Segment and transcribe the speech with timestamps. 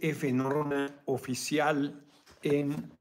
[0.00, 0.32] F.
[0.32, 2.04] Norona oficial
[2.42, 2.98] en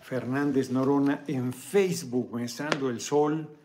[0.00, 3.58] Fernández Norona en Facebook, Estando el sol.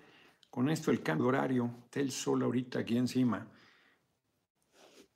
[0.50, 3.48] Con esto el cambio horario, está el sol ahorita aquí encima.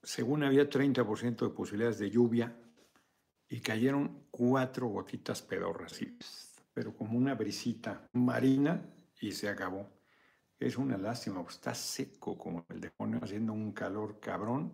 [0.01, 2.55] Según había 30% de posibilidades de lluvia
[3.49, 5.99] y cayeron cuatro gotitas pedorras,
[6.73, 8.81] pero como una brisita marina
[9.19, 9.94] y se acabó.
[10.59, 14.71] Es una lástima, está seco como el demonio, haciendo un calor cabrón.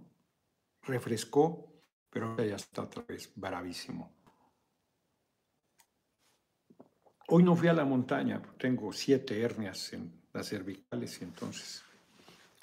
[0.84, 1.72] Refrescó,
[2.10, 4.12] pero ya está otra vez bravísimo.
[7.28, 11.84] Hoy no fui a la montaña, tengo siete hernias en las cervicales y entonces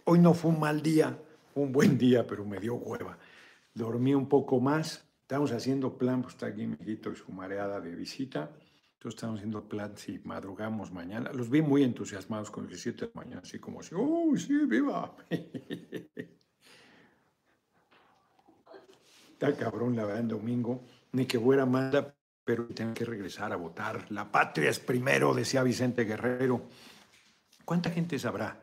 [0.04, 1.18] hoy no fue un mal día,
[1.54, 3.18] fue un buen día, pero me dio hueva.
[3.74, 7.80] Dormí un poco más, estamos haciendo plan, pues está aquí mi hijito y su mareada
[7.80, 8.50] de visita.
[8.98, 11.30] Entonces estamos haciendo plan si madrugamos mañana.
[11.32, 15.14] Los vi muy entusiasmados con el 7 de mañana, así como si, ¡oh, sí, viva!
[19.30, 22.12] Está cabrón la verdad en domingo, ni que fuera manda,
[22.44, 24.10] pero tengo que regresar a votar.
[24.10, 26.62] La patria es primero, decía Vicente Guerrero.
[27.64, 28.60] ¿Cuánta gente sabrá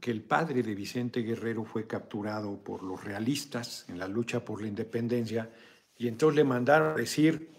[0.00, 4.62] que el padre de Vicente Guerrero fue capturado por los realistas en la lucha por
[4.62, 5.50] la independencia
[5.98, 7.50] y entonces le mandaron a decir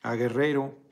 [0.00, 0.85] a Guerrero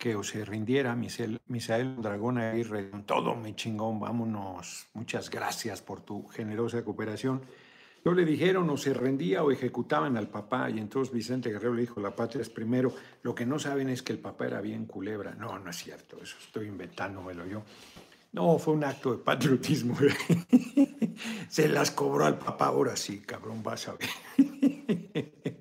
[0.00, 6.00] que o se rindiera, Misael, Misael Dragón Aguirre, todo mi chingón, vámonos, muchas gracias por
[6.00, 7.42] tu generosa cooperación.
[8.02, 11.82] No le dijeron o se rendía o ejecutaban al papá y entonces Vicente Guerrero le
[11.82, 12.94] dijo, la patria es primero.
[13.22, 15.34] Lo que no saben es que el papá era bien culebra.
[15.34, 17.62] No, no es cierto, eso estoy inventándomelo yo.
[18.32, 19.98] No, fue un acto de patriotismo.
[21.50, 24.08] se las cobró al papá, ahora sí, cabrón, vas a ver.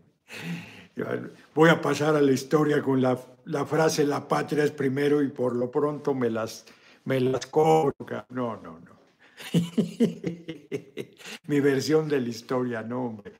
[1.56, 3.18] Voy a pasar a la historia con la,
[3.66, 6.66] frase la patria es primero y por lo pronto me las,
[7.06, 7.94] me las cobro.
[8.30, 9.00] No, no, no.
[11.48, 13.34] Mi versión de la historia, no, hombre.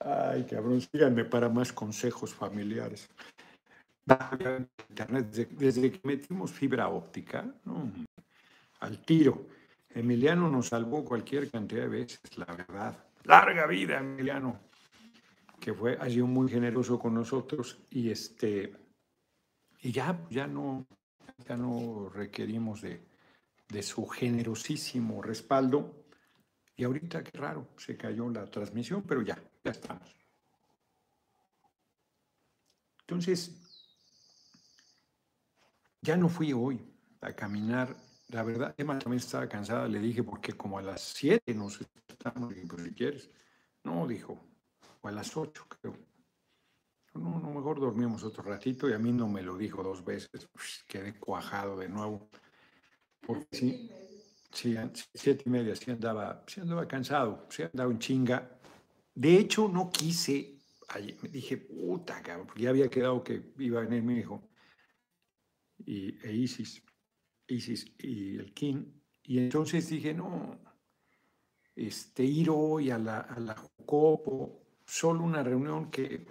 [0.00, 3.08] Ay, cabrón, síganme para más consejos familiares.
[4.88, 7.44] Internet, desde, que metimos fibra óptica,
[8.80, 9.46] al tiro.
[9.90, 13.04] Emiliano nos salvó cualquier cantidad de veces, la verdad.
[13.24, 14.60] Larga vida, Emiliano,
[15.66, 18.72] que fue, ha sido muy generoso con nosotros y este,
[19.82, 20.86] y ya, ya no,
[21.44, 23.04] ya no requerimos de,
[23.68, 26.04] de su generosísimo respaldo.
[26.76, 30.08] Y ahorita, qué raro, se cayó la transmisión, pero ya, ya estamos.
[33.00, 33.60] Entonces,
[36.00, 36.80] ya no fui hoy
[37.22, 37.96] a caminar.
[38.28, 42.54] La verdad, Emma también estaba cansada, le dije, porque como a las 7 nos estamos,
[42.68, 43.28] pues si quieres.
[43.82, 44.55] No, dijo,
[45.08, 45.96] a las 8 creo.
[47.14, 50.48] No, no, mejor dormimos otro ratito y a mí no me lo dijo dos veces.
[50.86, 52.28] quedé cuajado de nuevo.
[53.20, 53.90] Porque sí,
[54.52, 54.76] sí,
[55.14, 58.60] siete y media, sí andaba, sí andaba cansado, sí andaba en chinga.
[59.14, 60.58] De hecho, no quise,
[61.22, 64.48] me dije, puta, cabrón, porque ya había quedado que iba a venir mi hijo
[65.78, 66.82] y, e Isis,
[67.46, 68.84] Isis y el King.
[69.22, 70.60] Y entonces dije, no,
[71.74, 76.26] este, ir hoy a la, a la Jocopo, solo una reunión que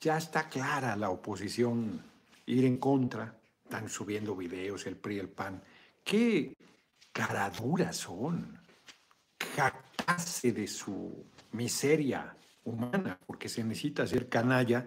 [0.00, 2.02] ya está clara la oposición,
[2.46, 5.62] ir en contra, están subiendo videos, el PRI, el PAN
[6.04, 6.56] qué
[7.12, 8.58] caraduras son,
[9.56, 14.84] jactarse de su miseria humana, porque se necesita ser canalla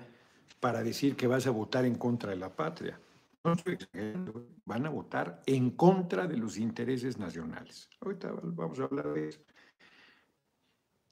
[0.60, 3.00] para decir que vas a votar en contra de la patria.
[3.44, 3.56] No
[4.66, 7.90] van a votar en contra de los intereses nacionales.
[8.02, 9.40] Ahorita vamos a hablar de eso.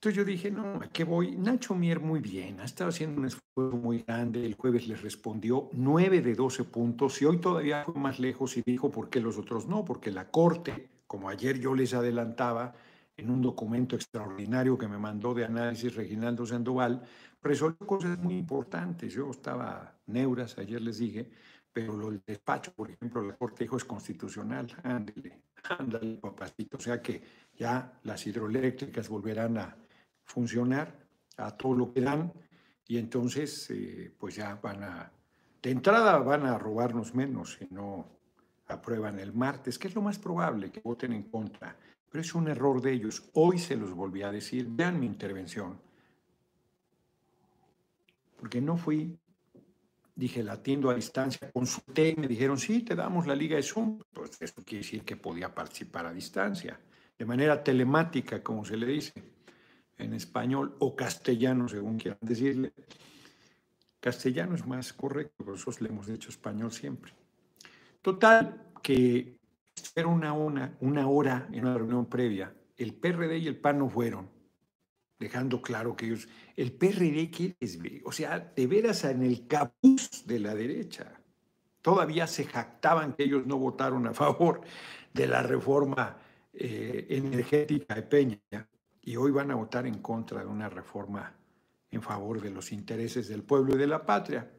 [0.05, 1.35] Entonces yo dije, no, ¿a qué voy?
[1.35, 5.67] Nacho Mier muy bien, ha estado haciendo un esfuerzo muy grande, el jueves les respondió
[5.73, 9.39] 9 de 12 puntos y hoy todavía fue más lejos y dijo por qué los
[9.39, 12.75] otros no, porque la Corte, como ayer yo les adelantaba
[13.17, 17.01] en un documento extraordinario que me mandó de análisis Reginaldo Sandoval,
[17.41, 19.11] resolvió cosas muy importantes.
[19.11, 21.31] Yo estaba neuras, ayer les dije,
[21.73, 27.01] pero del despacho, por ejemplo, la Corte dijo es constitucional, ándale, ándale, papacito, o sea
[27.01, 27.23] que
[27.57, 29.75] ya las hidroeléctricas volverán a
[30.25, 31.05] funcionar
[31.37, 32.33] a todo lo que dan
[32.87, 35.11] y entonces eh, pues ya van a,
[35.61, 38.07] de entrada van a robarnos menos si no
[38.67, 41.77] aprueban el martes, que es lo más probable que voten en contra,
[42.09, 43.29] pero es un error de ellos.
[43.33, 45.79] Hoy se los volví a decir, vean mi intervención,
[48.37, 49.19] porque no fui,
[50.15, 53.63] dije, la atiendo a distancia, consulté y me dijeron, sí, te damos la liga de
[53.63, 56.79] Zoom, pues eso quiere decir que podía participar a distancia,
[57.17, 59.34] de manera telemática, como se le dice
[59.97, 62.73] en español o castellano, según quieran decirle.
[63.99, 67.13] Castellano es más correcto, pero nosotros le hemos dicho español siempre.
[68.01, 69.39] Total, que
[69.95, 72.53] era una, una, una hora en una reunión previa.
[72.77, 74.29] El PRD y el PAN no fueron.
[75.17, 78.01] dejando claro que ellos, el PRD, ¿qué les ve?
[78.05, 81.19] O sea, de veras en el capuz de la derecha.
[81.81, 84.61] Todavía se jactaban que ellos no votaron a favor
[85.13, 86.17] de la reforma
[86.53, 88.67] eh, energética de Peña
[89.05, 91.33] y hoy van a votar en contra de una reforma
[91.91, 94.51] en favor de los intereses del pueblo y de la patria.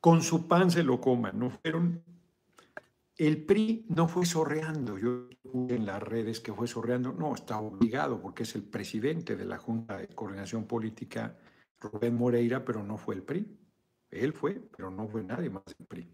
[0.00, 2.02] Con su pan se lo coman, no fueron
[3.20, 5.28] el PRI no fue sorreando, yo
[5.68, 9.58] en las redes que fue sorreando, no, está obligado porque es el presidente de la
[9.58, 11.36] Junta de Coordinación Política,
[11.78, 13.58] Rubén Moreira, pero no fue el PRI.
[14.10, 16.08] Él fue, pero no fue nadie más del PRI.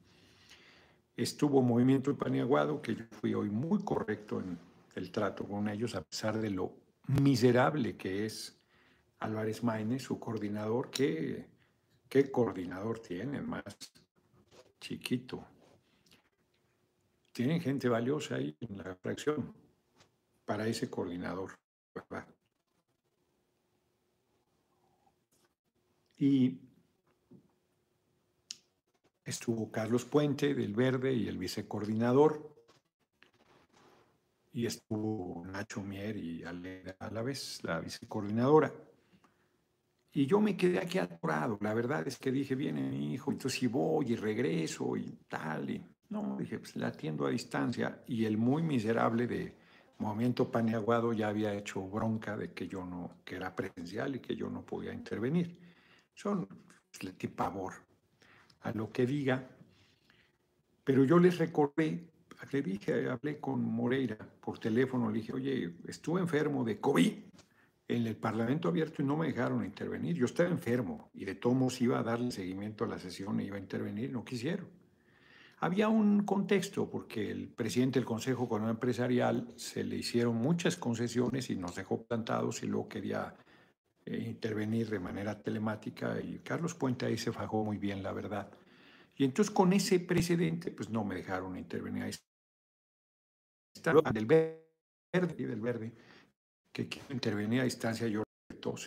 [1.14, 4.58] Estuvo Movimiento Paniaguado, que yo fui hoy muy correcto en
[4.96, 8.58] el trato con ellos, a pesar de lo miserable que es
[9.18, 10.90] Álvarez Maínez, su coordinador.
[10.90, 11.46] ¿Qué,
[12.32, 13.40] coordinador tiene?
[13.42, 13.64] Más
[14.80, 15.46] chiquito
[17.36, 19.54] tienen gente valiosa ahí en la fracción
[20.46, 21.50] para ese coordinador.
[26.16, 26.58] Y
[29.22, 32.65] estuvo Carlos Puente del Verde y el vicecoordinador,
[34.56, 38.72] y estuvo Nacho Mier y Ale a la vez, la vicecoordinadora.
[40.14, 41.58] Y yo me quedé aquí atorado.
[41.60, 45.68] La verdad es que dije, viene mi hijo, entonces si voy y regreso y tal.
[45.68, 49.54] Y no, dije, pues la atiendo a distancia y el muy miserable de
[49.98, 54.36] Movimiento Paneaguado ya había hecho bronca de que yo no, que era presencial y que
[54.36, 55.54] yo no podía intervenir.
[56.14, 57.74] Son, pues, le di pavor
[58.62, 59.50] a lo que diga.
[60.82, 62.08] Pero yo les recordé,
[62.52, 67.12] le dije, hablé con Moreira por teléfono, le dije, oye, estuve enfermo de COVID
[67.88, 70.16] en el Parlamento abierto y no me dejaron intervenir.
[70.16, 73.44] Yo estaba enfermo y de todos modos iba a darle seguimiento a la sesión e
[73.44, 74.68] iba a intervenir, no quisieron.
[75.58, 81.48] Había un contexto porque el presidente del Consejo Económico Empresarial se le hicieron muchas concesiones
[81.48, 83.34] y nos dejó plantados y luego quería
[84.04, 88.50] eh, intervenir de manera telemática y Carlos Puente ahí se fajó muy bien, la verdad.
[89.16, 92.02] Y entonces con ese precedente, pues no me dejaron intervenir.
[92.02, 92.12] Ahí
[94.12, 95.92] del verde y del verde,
[96.72, 98.26] que intervenía a distancia, yo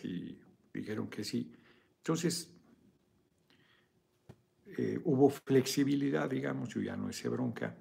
[0.04, 0.40] y
[0.74, 1.52] dijeron que sí.
[1.98, 2.52] Entonces,
[4.66, 7.76] eh, hubo flexibilidad, digamos, yo ya no hice bronca.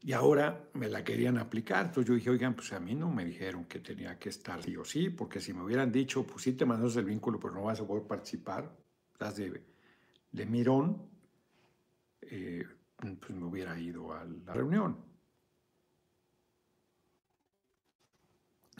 [0.00, 1.86] Y ahora me la querían aplicar.
[1.86, 4.76] Entonces yo dije, oigan, pues a mí no me dijeron que tenía que estar sí
[4.76, 7.64] o sí, porque si me hubieran dicho, pues sí te mandas el vínculo, pero no
[7.64, 8.76] vas a poder participar,
[9.12, 9.64] estás de,
[10.32, 11.08] de mirón,
[12.22, 12.64] eh,
[12.96, 15.11] pues me hubiera ido a la reunión.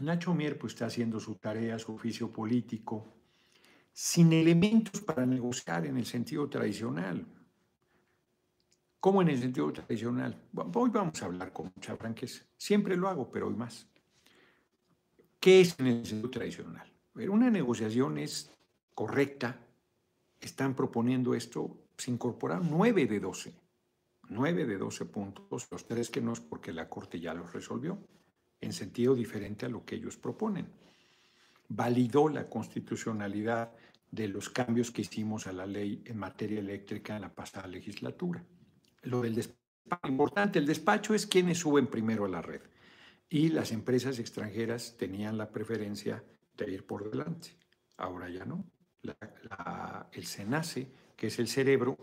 [0.01, 3.15] Nacho Mier pues está haciendo su tarea, su oficio político,
[3.93, 7.27] sin elementos para negociar en el sentido tradicional.
[8.99, 10.41] ¿Cómo en el sentido tradicional?
[10.55, 12.45] Hoy vamos a hablar con mucha franqueza.
[12.57, 13.87] Siempre lo hago, pero hoy más.
[15.41, 16.91] ¿Qué es en el sentido tradicional?
[17.15, 18.51] Una negociación es
[18.95, 19.61] correcta.
[20.41, 23.55] Están proponiendo esto, se incorporar 9 de 12.
[24.29, 27.99] 9 de 12 puntos, los tres que no es porque la Corte ya los resolvió,
[28.63, 30.67] en sentido diferente a lo que ellos proponen
[31.75, 33.73] validó la constitucionalidad
[34.11, 38.45] de los cambios que hicimos a la ley en materia eléctrica en la pasada legislatura.
[39.03, 42.61] Lo del despacho, importante, el despacho es quienes suben primero a la red
[43.29, 46.23] y las empresas extranjeras tenían la preferencia
[46.57, 47.57] de ir por delante.
[47.97, 48.65] Ahora ya no.
[50.13, 51.97] el SENACE, que es el cerebro,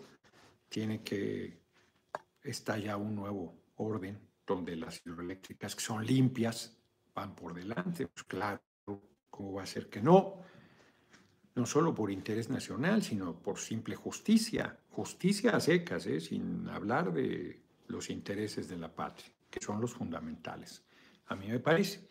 [0.67, 1.61] tiene que,
[2.41, 6.77] está ya un nuevo orden donde las hidroeléctricas que son limpias
[7.13, 8.07] van por delante.
[8.07, 8.61] Pues claro,
[9.29, 10.35] ¿Cómo va a ser que no?
[11.55, 14.77] No solo por interés nacional, sino por simple justicia.
[14.89, 16.19] Justicia a secas, ¿eh?
[16.19, 20.83] sin hablar de los intereses de la patria, que son los fundamentales,
[21.27, 22.07] a mí me parece.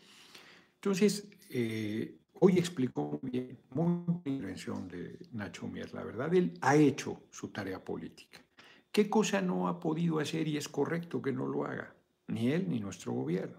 [0.76, 6.76] Entonces, eh, hoy explicó muy bien, muy intervención de Nacho Mier, la verdad, él ha
[6.76, 8.42] hecho su tarea política.
[8.90, 11.94] ¿Qué cosa no ha podido hacer y es correcto que no lo haga?
[12.28, 13.58] Ni él ni nuestro gobierno.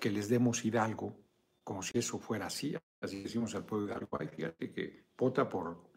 [0.00, 1.16] Que les demos Hidalgo,
[1.62, 5.90] como si eso fuera así, así decimos al pueblo de Uruguay, fíjate que vota por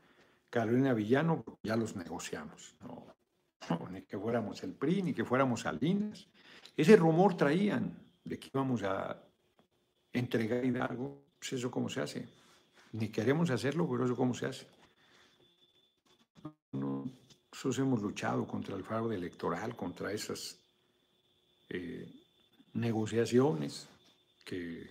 [0.49, 2.75] Carolina Villano, ya los negociamos.
[2.81, 6.29] No, ni que fuéramos el PRI, ni que fuéramos Salinas.
[6.77, 9.23] Ese rumor traían de que íbamos a
[10.13, 12.27] entregar Hidalgo, pues eso cómo se hace.
[12.93, 14.67] Ni queremos hacerlo, pero eso cómo se hace.
[16.71, 20.64] nosotros hemos luchado contra el fraude electoral, contra esas
[21.69, 22.11] eh,
[22.73, 23.87] negociaciones
[24.43, 24.89] que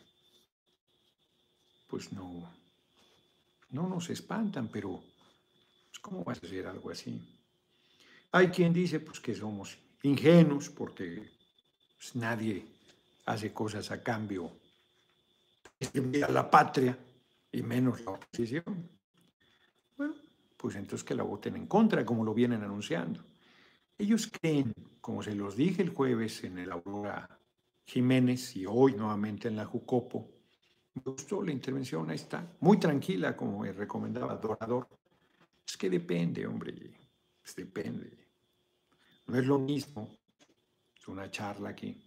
[1.86, 2.50] pues no,
[3.70, 5.02] no nos espantan, pero
[5.88, 7.20] pues, ¿cómo vas a hacer algo así?
[8.32, 11.30] Hay quien dice pues que somos ingenuos porque
[11.96, 12.66] pues, nadie
[13.26, 14.50] hace cosas a cambio
[16.26, 16.98] a la patria
[17.52, 18.90] y menos la oposición.
[19.96, 20.14] Bueno,
[20.56, 23.24] pues entonces que la voten en contra, como lo vienen anunciando.
[23.96, 27.38] Ellos creen, como se los dije el jueves en el Aurora
[27.84, 30.30] Jiménez y hoy nuevamente en la Jucopo,
[30.94, 34.88] me gustó la intervención, ahí está, muy tranquila, como me recomendaba Dorador.
[35.68, 36.90] Es que depende, hombre,
[37.54, 38.16] depende.
[39.26, 40.08] No es lo mismo,
[41.08, 42.02] una charla aquí,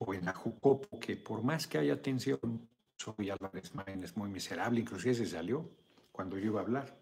[0.00, 4.28] o en la Jucopo, que por más que haya tensión, soy Álvarez Maín es muy
[4.28, 5.66] miserable, inclusive se salió
[6.12, 7.01] cuando yo iba a hablar.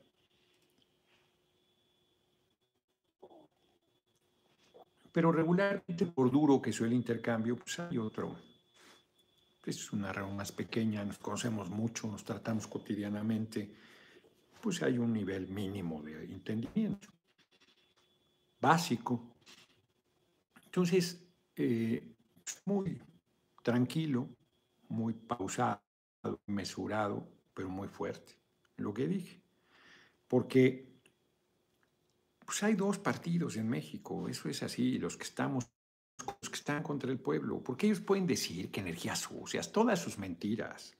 [5.12, 8.36] Pero regularmente, por duro que sea el intercambio, pues hay otro.
[9.64, 13.74] Es una reunión más pequeña, nos conocemos mucho, nos tratamos cotidianamente,
[14.60, 17.08] pues hay un nivel mínimo de entendimiento,
[18.60, 19.36] básico.
[20.64, 21.26] Entonces,
[21.56, 22.14] eh,
[22.64, 23.00] muy
[23.62, 24.28] tranquilo,
[24.88, 25.82] muy pausado,
[26.46, 28.34] mesurado, pero muy fuerte,
[28.76, 29.42] lo que dije.
[30.26, 30.89] Porque
[32.50, 35.70] pues hay dos partidos en México, eso es así, los que estamos
[36.26, 40.18] los que están contra el pueblo, porque ellos pueden decir que energías sucias, todas sus
[40.18, 40.96] mentiras.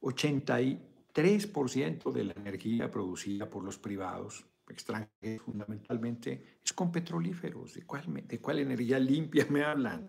[0.00, 7.74] 83% de la energía producida por los privados extranjeros fundamentalmente es con petrolíferos.
[7.74, 10.08] ¿De cuál, de cuál energía limpia me hablan?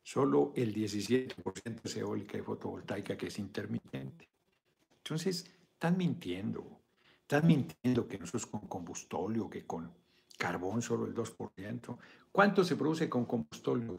[0.00, 4.28] Solo el 17% es eólica y fotovoltaica que es intermitente.
[4.98, 6.82] Entonces, están mintiendo.
[7.20, 10.03] Están mintiendo que nosotros con combustóleo, que con
[10.36, 11.98] carbón solo el 2%.
[12.30, 13.96] ¿Cuánto se produce con combustóleo?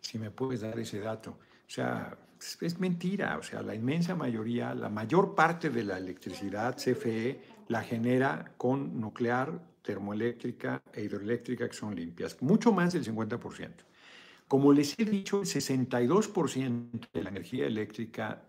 [0.00, 1.30] Si me puedes dar ese dato.
[1.30, 2.16] O sea,
[2.60, 3.38] es mentira.
[3.38, 9.00] O sea, la inmensa mayoría, la mayor parte de la electricidad CFE la genera con
[9.00, 12.40] nuclear, termoeléctrica e hidroeléctrica que son limpias.
[12.42, 13.70] Mucho más del 50%.
[14.48, 18.42] Como les he dicho, el 62% de la energía eléctrica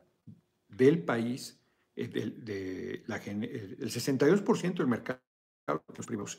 [0.67, 1.57] del país,
[1.95, 5.19] eh, de, la, el 62% del mercado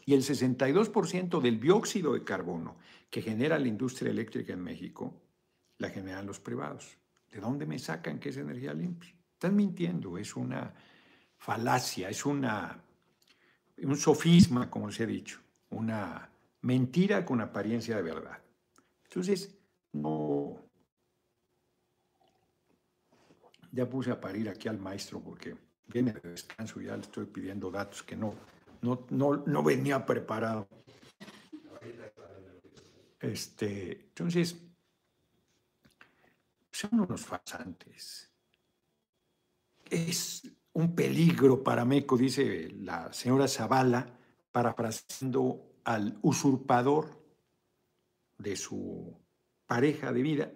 [0.05, 2.77] y el 62% del dióxido de carbono
[3.11, 5.13] que genera la industria eléctrica en México,
[5.79, 6.97] la generan los privados.
[7.31, 9.13] ¿De dónde me sacan que es energía limpia?
[9.33, 10.73] Están mintiendo, es una
[11.37, 12.81] falacia, es una,
[13.79, 15.41] un sofisma, como les he dicho,
[15.71, 16.31] una
[16.63, 18.39] mentira con apariencia de verdad.
[19.05, 19.59] Entonces,
[19.93, 20.63] no...
[23.73, 25.55] Ya puse a parir aquí al maestro porque
[25.89, 28.35] viene de descanso, ya le estoy pidiendo datos que no,
[28.83, 30.69] no, no, no venía preparado.
[33.21, 34.57] Este, entonces,
[36.71, 38.31] son unos farsantes.
[39.89, 40.43] Es
[40.75, 44.19] un peligro para México, dice la señora Zavala,
[44.53, 47.25] parafraseando al usurpador
[48.39, 49.19] de su
[49.67, 50.53] pareja de vida,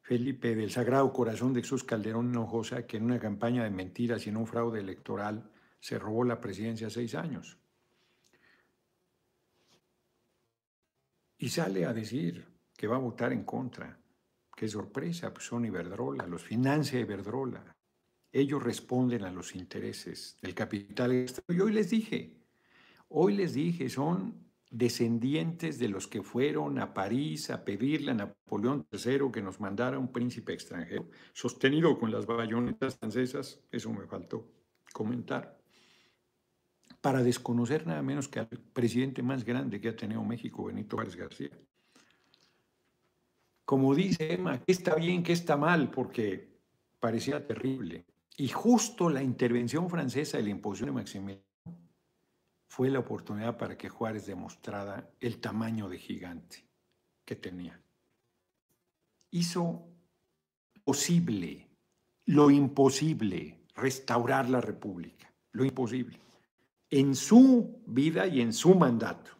[0.00, 4.30] Felipe del Sagrado Corazón de Jesús Calderón Hinojosa, que en una campaña de mentiras y
[4.30, 5.50] en un fraude electoral
[5.80, 7.58] se robó la presidencia seis años.
[11.38, 13.98] Y sale a decir que va a votar en contra.
[14.56, 17.76] Qué sorpresa, pues son Iberdrola, los financia Iberdrola.
[18.32, 21.26] Ellos responden a los intereses del capital.
[21.48, 22.36] Y hoy les dije,
[23.08, 28.86] hoy les dije, son descendientes de los que fueron a París a pedirle a Napoleón
[28.92, 34.50] III que nos mandara un príncipe extranjero, sostenido con las bayonetas francesas, eso me faltó
[34.92, 35.57] comentar,
[37.00, 41.16] para desconocer nada menos que al presidente más grande que ha tenido México, Benito Juárez
[41.16, 41.50] García.
[43.64, 45.90] Como dice Emma, ¿qué está bien, qué está mal?
[45.90, 46.48] Porque
[46.98, 48.04] parecía terrible.
[48.36, 51.44] Y justo la intervención francesa y la imposición de Maximiliano
[52.68, 56.64] fue la oportunidad para que Juárez demostrara el tamaño de gigante
[57.24, 57.80] que tenía.
[59.30, 59.86] Hizo
[60.84, 61.68] posible,
[62.26, 66.18] lo imposible, restaurar la República, lo imposible,
[66.90, 69.32] en su vida y en su mandato,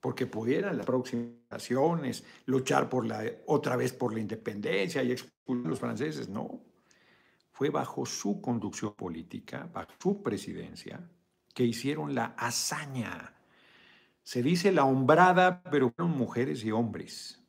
[0.00, 5.68] porque pudieran las aproximaciones, luchar por la, otra vez por la independencia y expulsar a
[5.68, 6.60] los franceses, no.
[7.52, 11.08] Fue bajo su conducción política, bajo su presidencia,
[11.54, 13.34] que hicieron la hazaña.
[14.22, 17.40] Se dice la hombrada, pero fueron mujeres y hombres.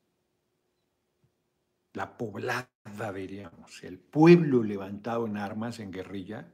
[1.93, 2.69] La poblada,
[3.13, 6.51] diríamos, el pueblo levantado en armas, en guerrilla,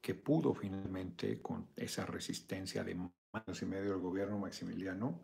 [0.00, 5.20] que pudo finalmente, con esa resistencia de manos y medio del gobierno maximiliano,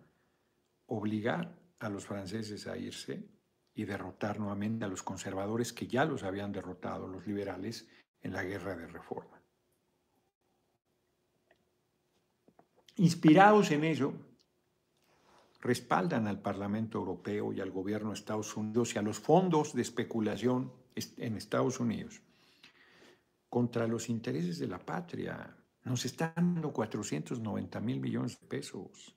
[0.86, 3.26] obligar a los franceses a irse
[3.74, 7.88] y derrotar nuevamente a los conservadores que ya los habían derrotado, los liberales,
[8.22, 9.40] en la guerra de reforma.
[12.96, 14.14] Inspirados en ello,
[15.60, 19.82] respaldan al Parlamento Europeo y al gobierno de Estados Unidos y a los fondos de
[19.82, 22.22] especulación en Estados Unidos
[23.56, 25.56] contra los intereses de la patria.
[25.84, 29.16] Nos están dando 490 mil millones de pesos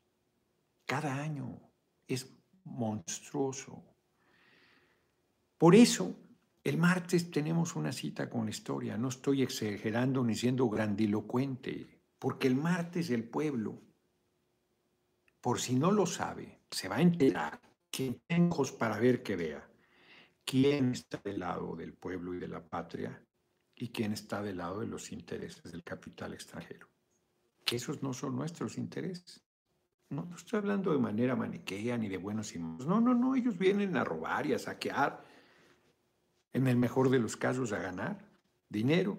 [0.86, 1.60] cada año.
[2.08, 2.26] Es
[2.64, 3.84] monstruoso.
[5.58, 6.16] Por eso,
[6.64, 8.98] el martes tenemos una cita con la historia.
[8.98, 13.82] No estoy exagerando ni siendo grandilocuente, porque el martes el pueblo,
[15.42, 17.60] por si no lo sabe, se va a enterar.
[17.92, 19.70] Quien tenga ojos para ver que vea
[20.46, 23.22] quién está del lado del pueblo y de la patria
[23.80, 26.88] y quién está del lado de los intereses del capital extranjero.
[27.66, 29.42] Que esos no son nuestros intereses.
[30.10, 32.86] No, estoy hablando de manera maniquea ni de buenos y malos.
[32.86, 35.24] No, no, no, ellos vienen a robar y a saquear,
[36.52, 38.28] en el mejor de los casos a ganar
[38.68, 39.18] dinero.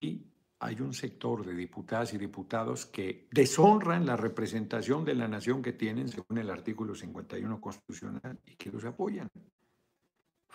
[0.00, 0.24] Y
[0.60, 5.74] hay un sector de diputadas y diputados que deshonran la representación de la nación que
[5.74, 9.28] tienen según el artículo 51 constitucional y que los apoyan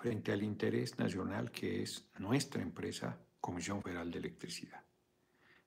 [0.01, 4.84] frente al interés nacional que es nuestra empresa, Comisión Federal de Electricidad.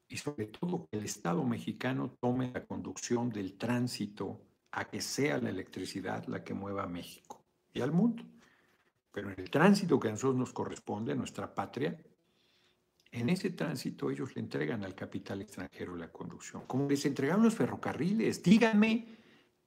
[0.09, 4.41] Y sobre todo que el Estado mexicano tome la conducción del tránsito
[4.73, 8.25] a que sea la electricidad la que mueva a México y al mundo.
[9.13, 11.97] Pero en el tránsito que a nosotros nos corresponde, nuestra patria,
[13.13, 16.67] en ese tránsito ellos le entregan al capital extranjero la conducción.
[16.67, 19.07] Como les entregaron los ferrocarriles, díganme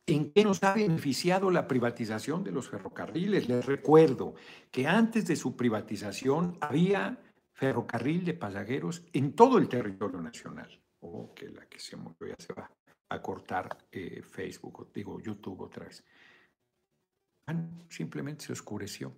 [0.10, 3.50] ¿En qué nos ha beneficiado la privatización de los ferrocarriles?
[3.50, 4.36] Les recuerdo
[4.72, 7.22] que antes de su privatización había
[7.52, 10.82] ferrocarril de pasajeros en todo el territorio nacional.
[11.02, 12.72] Oh, que la que se movió ya se va
[13.10, 16.04] a cortar eh, Facebook, digo YouTube otra vez.
[17.90, 19.14] simplemente se oscureció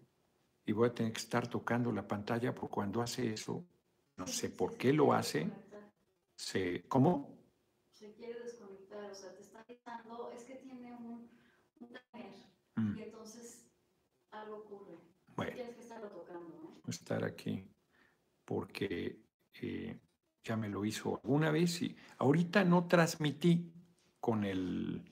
[0.66, 3.66] y voy a tener que estar tocando la pantalla porque cuando hace eso,
[4.18, 5.50] no sé por qué lo hace,
[6.36, 7.38] se, ¿cómo?
[7.92, 10.59] Se quiere desconectar, o sea, te está quitando, es que
[12.76, 12.98] Mm.
[12.98, 13.70] Y entonces
[14.32, 14.98] algo ocurre.
[15.36, 17.70] Bueno, Tienes que estarlo tocando, Estar aquí,
[18.46, 19.20] porque
[19.62, 20.00] eh,
[20.44, 23.72] ya me lo hizo alguna vez y ahorita no transmití
[24.20, 25.04] con el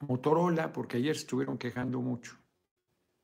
[0.00, 2.36] Motorola porque ayer estuvieron quejando mucho.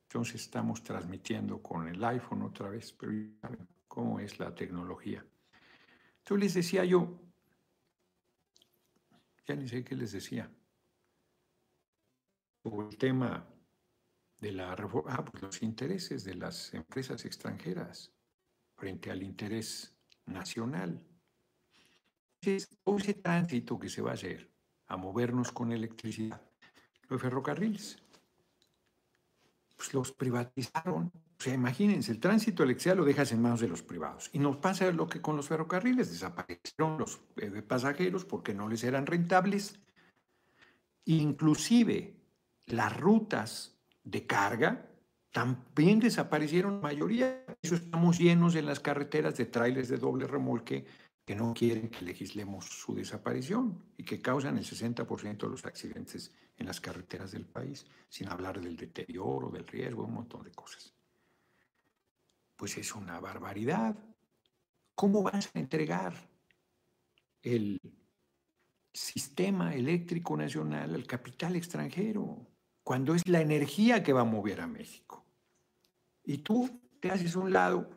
[0.09, 5.25] Entonces estamos transmitiendo con el iPhone otra vez, pero ya saben cómo es la tecnología.
[6.19, 7.21] Entonces les decía yo,
[9.47, 10.51] ya ni sé qué les decía
[12.65, 13.47] el tema
[14.39, 18.13] de la reforma, ah, pues los intereses de las empresas extranjeras
[18.77, 19.95] frente al interés
[20.27, 21.03] nacional.
[22.41, 24.51] Entonces, todo ese tránsito que se va a hacer
[24.89, 26.41] a movernos con electricidad,
[27.09, 28.03] los ferrocarriles,
[29.77, 31.13] pues los privatizaron.
[31.39, 34.31] O sea, imagínense, el tránsito electricidad lo dejas en manos de los privados.
[34.33, 38.85] Y nos pasa lo que con los ferrocarriles, desaparecieron los eh, pasajeros porque no les
[38.85, 39.81] eran rentables.
[41.07, 42.20] Inclusive
[42.73, 44.91] las rutas de carga
[45.31, 47.45] también desaparecieron la mayoría.
[47.63, 50.85] Eso estamos llenos en las carreteras de trailers de doble remolque
[51.25, 56.33] que no quieren que legislemos su desaparición y que causan el 60% de los accidentes
[56.57, 60.93] en las carreteras del país, sin hablar del deterioro, del riesgo, un montón de cosas.
[62.57, 63.97] Pues es una barbaridad.
[64.95, 66.15] ¿Cómo vas a entregar
[67.43, 67.81] el
[68.93, 72.47] sistema eléctrico nacional al capital extranjero?
[72.91, 75.25] Cuando es la energía que va a mover a México.
[76.25, 77.89] Y tú te haces un lado,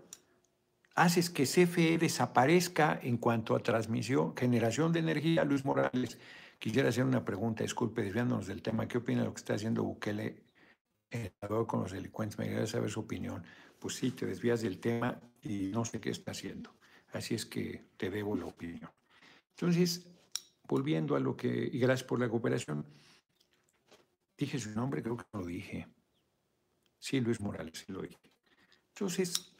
[0.93, 5.45] haces que CFE desaparezca en cuanto a transmisión, generación de energía.
[5.45, 6.19] Luis Morales,
[6.59, 8.87] quisiera hacer una pregunta, disculpe, desviándonos del tema.
[8.87, 10.43] ¿Qué opina de lo que está haciendo Bukele
[11.65, 12.37] con los delincuentes?
[12.37, 13.43] Me gustaría saber su opinión.
[13.79, 16.69] Pues sí, te desvías del tema y no sé qué está haciendo.
[17.13, 18.91] Así es que te debo la opinión.
[19.57, 20.07] Entonces,
[20.67, 22.85] volviendo a lo que, y gracias por la cooperación,
[24.43, 25.87] Dije su nombre, creo que lo dije.
[26.99, 28.33] Sí, Luis Morales, sí lo dije.
[28.89, 29.55] Entonces,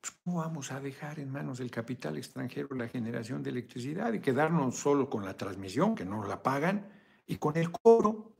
[0.00, 4.18] pues, ¿cómo vamos a dejar en manos del capital extranjero la generación de electricidad y
[4.18, 6.90] quedarnos solo con la transmisión, que no la pagan,
[7.26, 8.34] y con el cobro,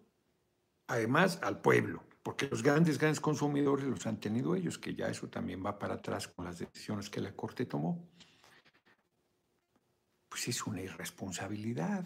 [0.88, 2.02] además, al pueblo?
[2.20, 5.94] Porque los grandes, grandes consumidores los han tenido ellos, que ya eso también va para
[5.94, 8.10] atrás con las decisiones que la Corte tomó.
[10.28, 12.04] Pues es una irresponsabilidad.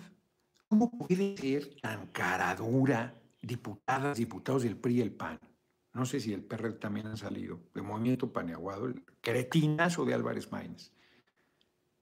[0.68, 5.40] ¿Cómo puede ser tan caradura diputadas, diputados del PRI y el PAN?
[5.94, 10.52] No sé si el PRD también han salido, de Movimiento Paneaguado, el cretinazo de Álvarez
[10.52, 10.92] Maínez.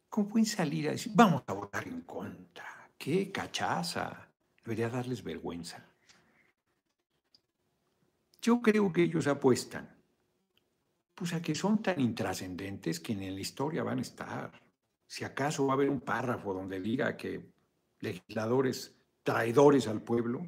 [0.09, 2.91] ¿Cómo pueden salir a decir, vamos a votar en contra?
[2.99, 4.29] ¡Qué cachaza!
[4.65, 5.87] Debería darles vergüenza.
[8.43, 9.97] Yo creo que ellos apuestan,
[11.15, 14.61] pues a que son tan intrascendentes que en la historia van a estar.
[15.07, 17.56] Si acaso va a haber un párrafo donde diga que
[18.01, 20.47] legisladores traidores al pueblo,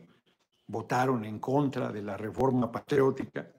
[0.66, 3.50] votaron en contra de la reforma patriótica,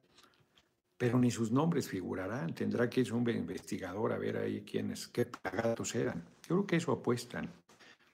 [0.98, 2.54] pero ni sus nombres figurarán.
[2.54, 6.24] Tendrá que ir un investigador a ver ahí quiénes, qué pagados eran.
[6.44, 7.52] Yo creo que eso apuestan,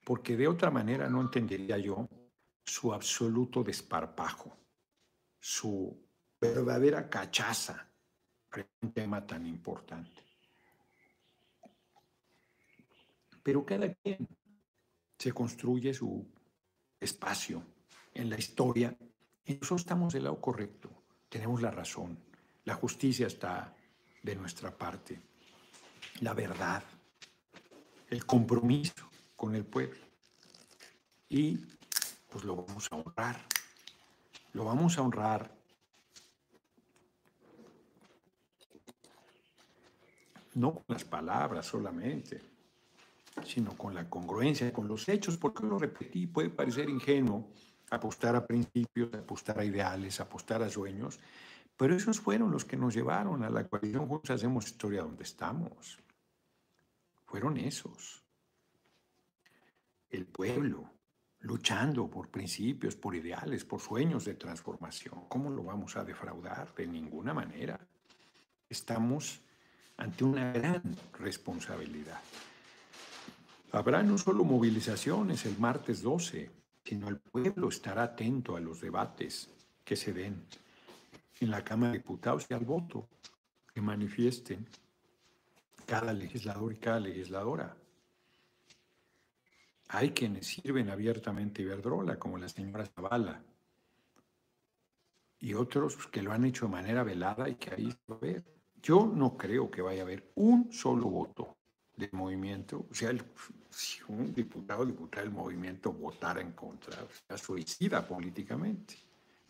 [0.04, 2.08] porque de otra manera no entendería yo
[2.64, 4.58] su absoluto desparpajo,
[5.40, 5.96] su
[6.42, 7.88] verdadera cachaza
[8.50, 10.24] para un tema tan importante.
[13.44, 14.28] Pero cada quien
[15.26, 16.24] se construye su
[17.00, 17.64] espacio
[18.14, 18.96] en la historia.
[19.44, 20.88] Y nosotros estamos del lado correcto,
[21.28, 22.20] tenemos la razón,
[22.64, 23.76] la justicia está
[24.22, 25.20] de nuestra parte,
[26.22, 26.84] la verdad,
[28.08, 30.06] el compromiso con el pueblo.
[31.28, 31.58] Y
[32.30, 33.48] pues lo vamos a honrar,
[34.54, 35.58] lo vamos a honrar.
[40.54, 42.55] No con las palabras solamente,
[43.44, 47.52] sino con la congruencia, con los hechos, porque lo repetí, puede parecer ingenuo
[47.92, 51.20] apostar a principios, apostar a ideales, apostar a sueños,
[51.78, 56.00] pero esos fueron los que nos llevaron a la coalición Juntos Hacemos Historia donde estamos.
[57.26, 58.24] Fueron esos.
[60.10, 60.90] El pueblo
[61.42, 65.26] luchando por principios, por ideales, por sueños de transformación.
[65.28, 66.74] ¿Cómo lo vamos a defraudar?
[66.74, 67.80] De ninguna manera.
[68.70, 69.42] Estamos
[69.98, 70.82] ante una gran
[71.20, 72.20] responsabilidad.
[73.72, 76.50] Habrá no solo movilizaciones el martes 12,
[76.84, 79.50] sino el pueblo estará atento a los debates
[79.84, 80.46] que se den
[81.40, 83.10] en la Cámara de Diputados y al voto
[83.74, 84.68] que manifiesten
[85.86, 87.76] cada legislador y cada legisladora.
[89.90, 93.44] Hay quienes sirven abiertamente Iberdrola, como la señora Zavala,
[95.40, 98.44] y otros que lo han hecho de manera velada y que ahí va a ver.
[98.82, 101.58] Yo no creo que vaya a haber un solo voto
[101.96, 103.12] del movimiento, o sea,
[103.70, 106.96] si un diputado o diputada del movimiento votara en contra,
[107.28, 108.96] sea, suicida políticamente.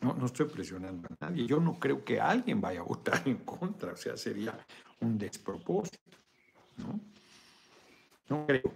[0.01, 1.47] No, no estoy presionando a nadie.
[1.47, 4.57] Yo no creo que alguien vaya a votar en contra, o sea, sería
[4.99, 6.17] un despropósito.
[6.77, 6.99] ¿no?
[8.29, 8.73] no creo,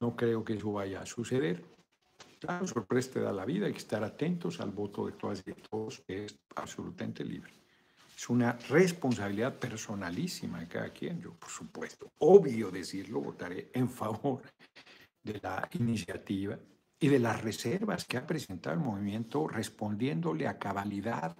[0.00, 1.64] no creo que eso vaya a suceder.
[2.38, 5.50] Claro, sorpresa te da la vida, hay que estar atentos al voto de todas y
[5.50, 7.52] de todos, que es absolutamente libre.
[8.24, 11.20] Es una responsabilidad personalísima de cada quien.
[11.20, 14.40] Yo, por supuesto, obvio decirlo, votaré en favor
[15.22, 16.58] de la iniciativa
[16.98, 21.36] y de las reservas que ha presentado el movimiento respondiéndole a cabalidad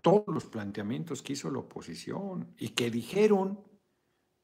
[0.00, 3.62] todos los planteamientos que hizo la oposición y que dijeron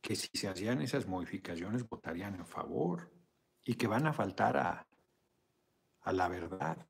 [0.02, 3.10] que si se hacían esas modificaciones votarían en favor
[3.64, 4.86] y que van a faltar a,
[6.02, 6.86] a la verdad.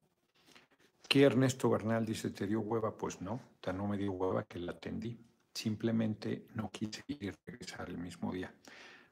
[1.13, 2.97] ¿Qué Ernesto Bernal dice, te dio hueva?
[2.97, 5.15] Pues no, tan no me dio hueva que la atendí.
[5.53, 8.51] Simplemente no quise ir y regresar el mismo día.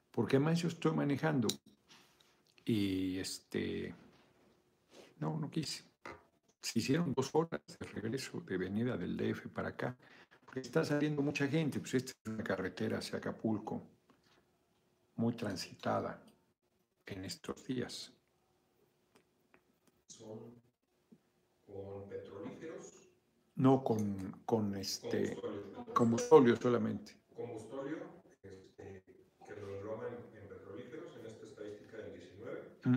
[0.09, 1.47] Porque además yo estoy manejando.
[2.65, 3.93] Y este,
[5.19, 5.83] no, no quise.
[6.59, 9.95] Se hicieron dos horas de regreso de venida del DF para acá.
[10.43, 11.79] Porque está saliendo mucha gente.
[11.79, 13.83] Pues esta es una carretera hacia Acapulco
[15.17, 16.19] muy transitada
[17.05, 18.11] en estos días.
[20.07, 20.60] Son
[21.83, 23.09] con petrolíferos.
[23.55, 25.37] No con, con este
[25.93, 27.17] combustóleo solamente.
[27.35, 27.97] Combustóleo,
[28.41, 29.03] este,
[29.45, 32.95] que lo engloba en, petrolíferos, en esta estadística del 19, mm.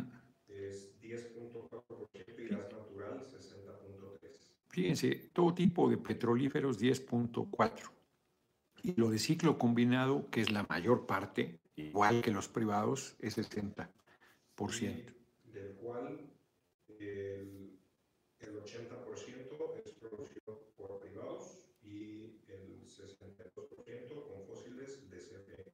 [0.48, 4.54] es 10.4% y gas natural 60.3%.
[4.68, 7.90] Fíjense, todo tipo de petrolíferos 10.4%.
[8.82, 13.38] Y lo de ciclo combinado, que es la mayor parte, igual que los privados, es
[13.38, 13.88] 60%.
[15.44, 16.20] del cual
[16.98, 17.53] el
[18.64, 25.72] 80% es producido por privados y el 62% con fósiles de CFE.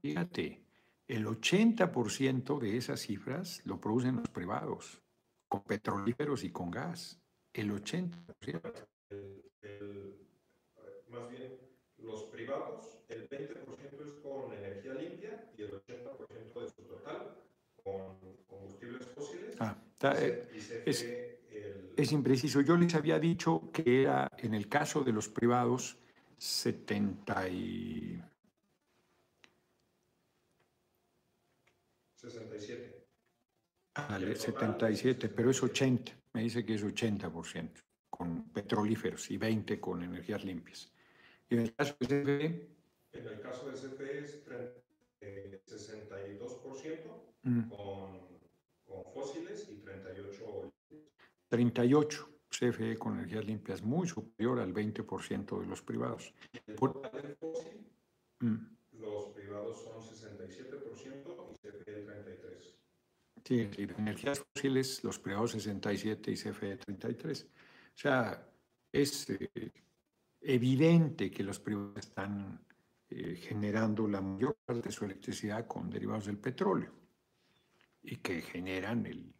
[0.00, 0.64] Fíjate,
[1.08, 5.02] el 80% de esas cifras lo producen los privados,
[5.48, 7.20] con petrolíferos y con gas.
[7.52, 8.86] El 80%.
[11.08, 11.58] más bien,
[11.98, 17.42] los privados, el 20% es con energía limpia y el 80% de su total
[17.82, 19.56] con combustibles fósiles.
[19.60, 21.35] Ah, eh, es,
[21.96, 22.60] es impreciso.
[22.60, 25.96] Yo les había dicho que era, en el caso de los privados,
[26.38, 28.22] 70 y...
[32.16, 33.06] 67.
[33.94, 36.12] Ah, 77, pero es 80.
[36.34, 37.70] Me dice que es 80%
[38.10, 40.92] con petrolíferos y 20 con energías limpias.
[41.48, 42.68] Y en el caso de CFE...
[43.12, 44.44] En el caso de CFE es
[45.66, 47.68] 62% mm.
[47.70, 48.20] con,
[48.84, 49.75] con, fósiles y 38
[51.48, 56.32] 38 CFE con energías limpias, muy superior al 20% de los privados.
[58.40, 58.56] Mm.
[58.92, 62.76] Los privados son 67% y CFE el 33%.
[63.44, 67.44] Sí, de energías fósiles, los privados 67 y CFE 33.
[67.44, 68.50] O sea,
[68.90, 69.72] es eh,
[70.40, 72.60] evidente que los privados están
[73.08, 76.92] eh, generando la mayor parte de su electricidad con derivados del petróleo
[78.02, 79.32] y que generan el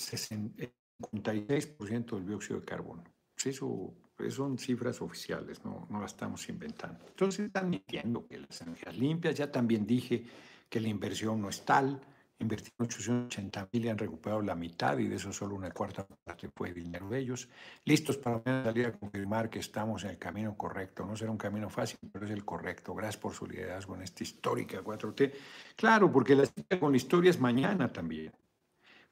[0.00, 3.04] 56% del dióxido de carbono.
[3.36, 3.94] Eso
[4.28, 7.06] son cifras oficiales, no, no las estamos inventando.
[7.08, 10.24] Entonces están mintiendo que las energías limpias, ya también dije
[10.68, 12.00] que la inversión no es tal,
[12.40, 16.48] invertieron 880 mil y han recuperado la mitad y de eso solo una cuarta parte
[16.54, 17.48] fue dinero de ellos.
[17.84, 21.04] Listos para salir a confirmar que estamos en el camino correcto.
[21.04, 22.94] No será un camino fácil, pero es el correcto.
[22.94, 25.32] Gracias por su liderazgo en esta histórica 4T.
[25.76, 26.44] Claro, porque la
[26.78, 28.32] con la historia es mañana también.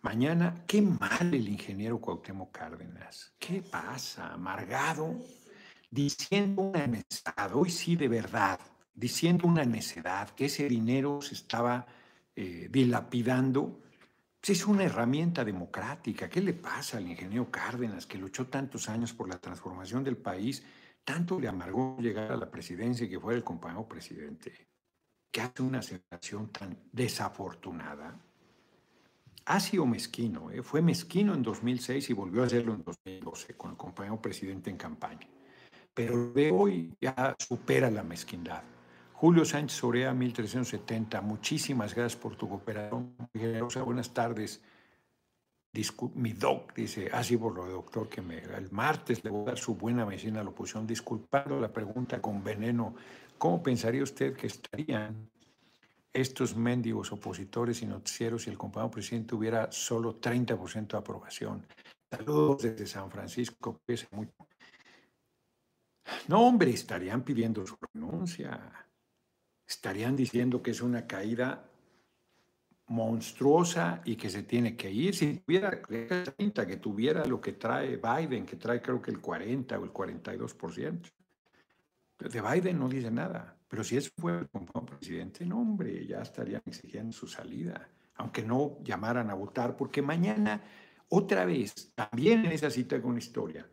[0.02, 3.34] Mañana, qué mal el ingeniero Cuauhtémoc Cárdenas.
[3.37, 4.32] ¿Qué pasa?
[4.32, 5.16] Amargado,
[5.90, 8.61] diciendo una necedad, hoy sí de verdad,
[8.94, 11.84] diciendo una necedad, que ese dinero se estaba
[12.37, 13.80] eh, dilapidando.
[14.40, 16.28] Pues es una herramienta democrática.
[16.28, 20.62] ¿Qué le pasa al ingeniero Cárdenas, que luchó tantos años por la transformación del país?
[21.04, 24.68] Tanto le amargó llegar a la presidencia y que fuera el compañero presidente.
[25.30, 28.27] que hace una aceptación tan desafortunada?
[29.48, 30.50] Ha sido mezquino.
[30.50, 30.62] ¿eh?
[30.62, 34.76] Fue mezquino en 2006 y volvió a hacerlo en 2012 con el compañero presidente en
[34.76, 35.26] campaña.
[35.94, 38.62] Pero de hoy ya supera la mezquindad.
[39.14, 41.22] Julio Sánchez Orea, 1370.
[41.22, 43.16] Muchísimas gracias por tu cooperación.
[43.84, 44.61] buenas tardes.
[46.14, 49.42] mi doc dice, así ah, por lo de doctor, que me, el martes le voy
[49.42, 52.94] a dar su buena medicina a la oposición, disculpando la pregunta con veneno.
[53.38, 55.30] ¿Cómo pensaría usted que estarían
[56.12, 61.66] estos mendigos opositores y noticieros si el compañero presidente tuviera solo 30% de aprobación.
[62.10, 63.80] Saludos desde San Francisco.
[66.28, 68.86] No, hombre, estarían pidiendo su renuncia.
[69.66, 71.68] Estarían diciendo que es una caída
[72.86, 75.14] monstruosa y que se tiene que ir.
[75.14, 79.78] Si tuviera 30, que tuviera lo que trae Biden, que trae creo que el 40
[79.78, 81.12] o el 42%.
[82.18, 83.57] De Biden no dice nada.
[83.68, 88.78] Pero si eso fue como presidente, no, hombre, ya estarían exigiendo su salida, aunque no
[88.83, 90.62] llamaran a votar, porque mañana,
[91.09, 93.68] otra vez, también en esa cita con historia,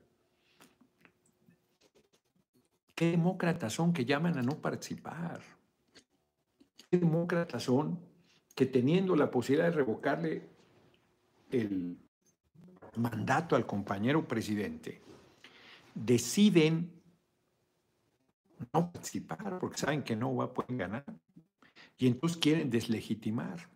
[2.94, 5.42] ¿qué demócratas son que llaman a no participar?
[6.90, 8.00] ¿Qué demócratas son
[8.54, 10.50] que teniendo la posibilidad de revocarle
[11.52, 11.98] el
[12.96, 15.02] mandato al compañero presidente,
[15.94, 16.95] deciden
[18.74, 21.06] no participar porque saben que no pueden ganar.
[21.98, 23.70] Y entonces quieren deslegitimar.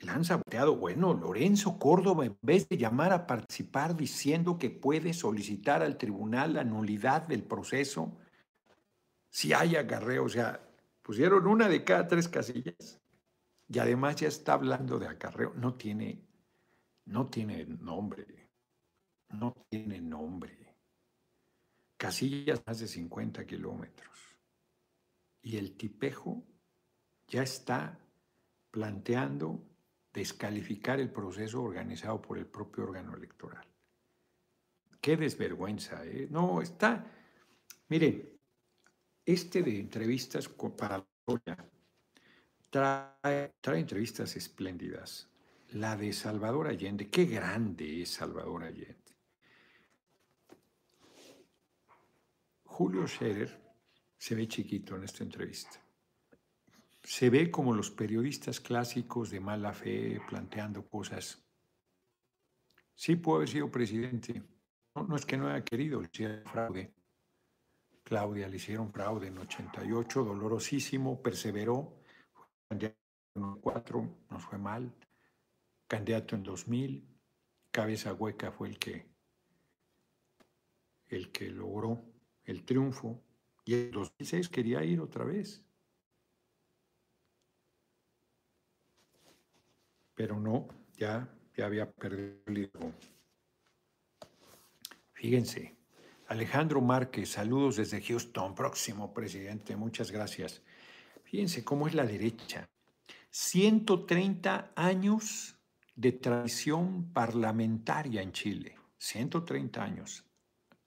[0.00, 0.76] La han saboteado.
[0.76, 6.54] Bueno, Lorenzo Córdoba, en vez de llamar a participar diciendo que puede solicitar al tribunal
[6.54, 8.16] la nulidad del proceso,
[9.28, 10.60] si hay acarreo, o sea,
[11.02, 13.00] pusieron una de cada tres casillas.
[13.68, 15.52] Y además ya está hablando de acarreo.
[15.54, 16.26] No tiene,
[17.04, 18.50] no tiene nombre.
[19.28, 20.69] No tiene nombre.
[22.00, 24.38] Casillas más de 50 kilómetros
[25.42, 26.42] y el tipejo
[27.28, 28.00] ya está
[28.70, 29.62] planteando
[30.10, 33.66] descalificar el proceso organizado por el propio órgano electoral.
[34.98, 36.26] Qué desvergüenza, ¿eh?
[36.30, 37.04] No, está...
[37.88, 38.30] Miren,
[39.26, 41.06] este de entrevistas para
[41.44, 41.70] la
[42.70, 45.28] trae, trae entrevistas espléndidas.
[45.72, 48.99] La de Salvador Allende, qué grande es Salvador Allende.
[52.80, 53.60] Julio Scherer
[54.16, 55.78] se ve chiquito en esta entrevista.
[57.02, 61.46] Se ve como los periodistas clásicos de mala fe planteando cosas.
[62.94, 64.42] Sí puede haber sido presidente.
[64.94, 66.94] No, es que no haya querido, le hicieron fraude.
[68.02, 72.00] Claudia le hicieron fraude en 88, dolorosísimo, perseveró.
[72.66, 72.96] Candidato
[73.34, 74.90] en 2004, nos fue mal.
[75.86, 77.06] Candidato en 2000,
[77.70, 79.06] Cabeza Hueca fue el que,
[81.08, 82.09] el que logró
[82.50, 83.22] el triunfo.
[83.64, 85.62] Y en 2006 quería ir otra vez.
[90.14, 92.92] Pero no, ya, ya había perdido el liderazgo.
[95.12, 95.76] Fíjense,
[96.28, 100.62] Alejandro Márquez, saludos desde Houston, próximo presidente, muchas gracias.
[101.24, 102.68] Fíjense cómo es la derecha.
[103.30, 105.56] 130 años
[105.94, 110.29] de tradición parlamentaria en Chile, 130 años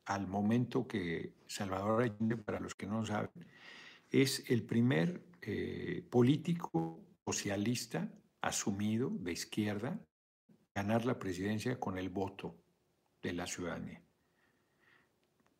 [0.05, 3.31] al momento que Salvador Allende, para los que no saben,
[4.09, 8.11] es el primer eh, político socialista
[8.41, 9.99] asumido de izquierda
[10.75, 12.55] ganar la presidencia con el voto
[13.21, 14.03] de la ciudadanía.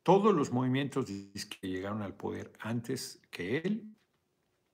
[0.01, 3.95] Todos los movimientos que llegaron al poder antes que él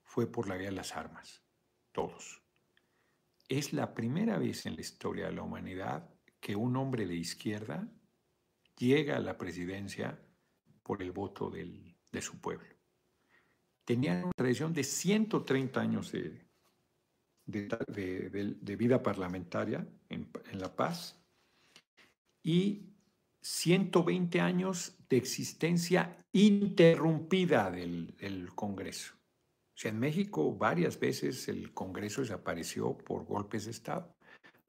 [0.02, 1.44] fue por la vía de las armas,
[1.92, 2.42] todos.
[3.48, 6.08] es la primera vez en la historia de la humanidad
[6.40, 7.88] que un hombre de izquierda
[8.80, 10.18] llega a la presidencia
[10.82, 12.66] por el voto de su pueblo.
[13.84, 16.46] Tenían una tradición de 130 años de,
[17.46, 21.16] de, vida parlamentaria en, La Paz
[22.42, 22.94] y
[23.42, 29.14] 120 años de existencia interrumpida del, del, Congreso.
[29.14, 34.14] O sea, en México varias veces el Congreso desapareció por golpes de Estado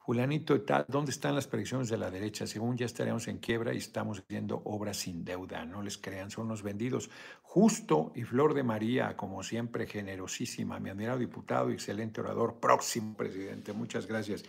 [0.03, 2.47] fulanito y tal, ¿dónde están las predicciones de la derecha?
[2.47, 6.47] Según ya estaremos en quiebra y estamos haciendo obras sin deuda, no les crean, son
[6.47, 7.09] los vendidos.
[7.43, 13.15] Justo y Flor de María, como siempre, generosísima, mi admirado diputado y excelente orador, próximo
[13.15, 14.43] presidente, muchas gracias.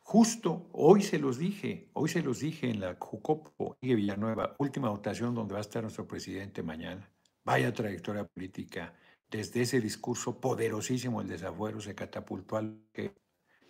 [0.00, 4.90] Justo, hoy se los dije, hoy se los dije en la Jucopo, y Villanueva, última
[4.90, 7.10] votación donde va a estar nuestro presidente mañana.
[7.44, 8.94] Vaya trayectoria política.
[9.30, 13.14] Desde ese discurso poderosísimo, el desafuero se catapultó al que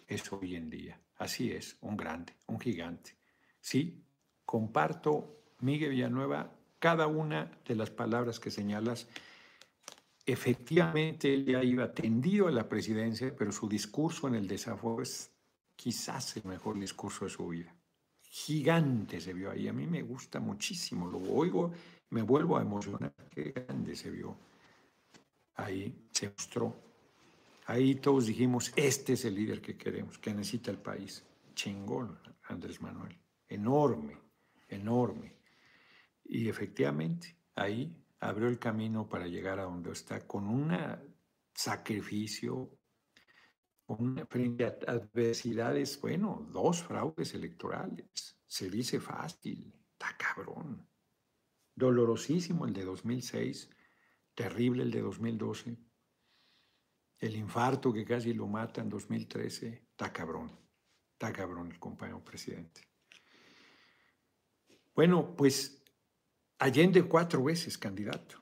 [0.07, 1.01] es hoy en día.
[1.17, 3.17] Así es, un grande, un gigante.
[3.61, 4.03] Sí,
[4.45, 9.09] comparto, Miguel Villanueva, cada una de las palabras que señalas.
[10.27, 15.31] Efectivamente, él ya iba tendido a la presidencia, pero su discurso en el desafío es
[15.77, 17.75] quizás el mejor discurso de su vida.
[18.21, 19.69] Gigante se vio ahí.
[19.69, 21.07] A mí me gusta muchísimo.
[21.07, 21.73] Lo oigo,
[22.11, 23.15] me vuelvo a emocionar.
[23.31, 24.37] Qué grande se vio
[25.55, 26.09] ahí.
[26.11, 26.84] Se mostró
[27.67, 31.25] Ahí todos dijimos, este es el líder que queremos, que necesita el país.
[31.55, 33.19] Chingón, Andrés Manuel.
[33.49, 34.19] Enorme,
[34.69, 35.37] enorme.
[36.25, 40.77] Y efectivamente, ahí abrió el camino para llegar a donde está, con un
[41.55, 42.71] sacrificio,
[43.87, 48.39] con frente a adversidades, bueno, dos fraudes electorales.
[48.47, 50.87] Se dice fácil, está cabrón.
[51.75, 53.71] Dolorosísimo el de 2006,
[54.35, 55.84] terrible el de 2012
[57.27, 60.53] el infarto que casi lo mata en 2013, está cabrón,
[61.13, 62.83] está cabrón el compañero presidente.
[64.95, 65.81] Bueno, pues
[66.59, 68.41] Allende cuatro veces candidato.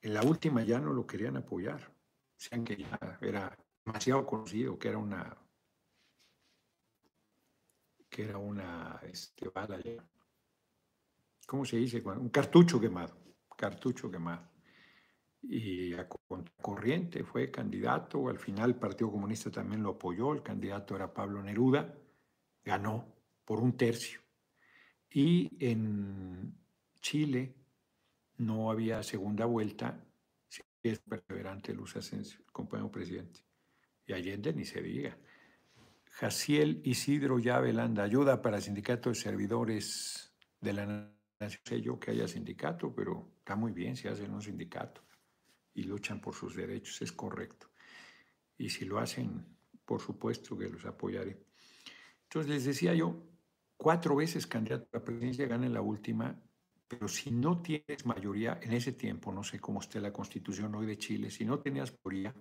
[0.00, 1.92] En la última ya no lo querían apoyar.
[2.38, 5.36] Decían que ya era demasiado conocido, que era una
[8.08, 9.78] que era una este, bala
[11.46, 12.00] ¿Cómo se dice?
[12.00, 13.16] Un cartucho quemado.
[13.56, 14.55] Cartucho quemado
[15.42, 20.96] y a corriente fue candidato, al final el Partido Comunista también lo apoyó, el candidato
[20.96, 21.94] era Pablo Neruda,
[22.64, 23.06] ganó
[23.44, 24.20] por un tercio.
[25.10, 26.54] Y en
[27.00, 27.54] Chile
[28.38, 30.04] no había segunda vuelta,
[30.48, 33.40] si es perseverante Luz Asensio, el compañero presidente.
[34.06, 35.16] Y Allende ni se diga.
[36.10, 41.16] Jaciel Isidro Yavelanda, ayuda para sindicato de servidores de la nación.
[41.64, 45.05] Sé yo que haya sindicato, pero está muy bien si hacen un sindicato
[45.76, 47.68] y luchan por sus derechos, es correcto.
[48.56, 49.44] Y si lo hacen,
[49.84, 51.38] por supuesto que los apoyaré.
[52.22, 53.22] Entonces les decía yo,
[53.76, 56.42] cuatro veces candidato a la presidencia, gana la última,
[56.88, 60.86] pero si no tienes mayoría en ese tiempo, no sé cómo esté la constitución hoy
[60.86, 62.34] de Chile, si no tenías mayoría